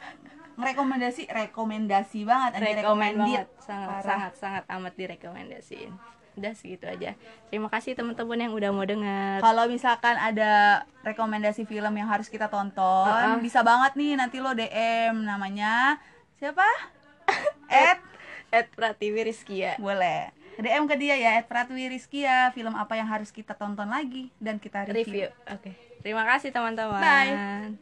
rekomendasi 0.56 1.24
rekomendasi 1.26 2.20
banget, 2.24 2.52
rekomend 2.60 3.18
banget 3.18 3.48
sangat 3.58 3.88
Parah. 3.89 4.04
sangat 4.04 4.32
sangat 4.38 4.63
amat 4.70 4.94
direkomendasiin 4.94 5.92
udah 6.34 6.50
segitu 6.52 6.86
aja 6.86 7.13
terima 7.48 7.70
kasih 7.70 7.94
teman-teman 7.94 8.38
yang 8.39 8.54
udah 8.54 8.70
mau 8.70 8.82
dengar 8.82 9.38
Kalau 9.38 9.66
misalkan 9.66 10.13
ada 10.13 10.82
rekomendasi 11.02 11.62
film 11.63 11.94
yang 11.94 12.10
harus 12.10 12.26
kita 12.26 12.50
tonton, 12.50 13.06
Uh-uh. 13.06 13.38
bisa 13.38 13.62
banget 13.62 13.94
nih 13.94 14.13
nanti 14.13 14.38
lo 14.38 14.54
DM 14.54 15.13
namanya 15.22 16.02
siapa? 16.36 16.66
Ed 17.70 18.02
Ed 18.50 18.68
Pratiwi 18.72 19.22
Rizkia 19.24 19.78
boleh. 19.78 20.34
DM 20.54 20.86
ke 20.86 20.94
dia 20.96 21.18
ya, 21.18 21.38
Ed 21.38 21.46
Pratwi 21.46 21.89
Rizkia, 21.89 22.54
film 22.54 22.74
apa 22.74 22.94
yang 22.94 23.06
harus 23.06 23.30
kita 23.30 23.54
tonton 23.54 23.89
lagi 23.89 24.30
dan 24.38 24.58
kita 24.58 24.86
review 24.86 25.30
oke 25.46 25.70
terima 26.02 26.26
kasih 26.26 26.50
teman-teman 26.50 26.98
Bye. 26.98 27.74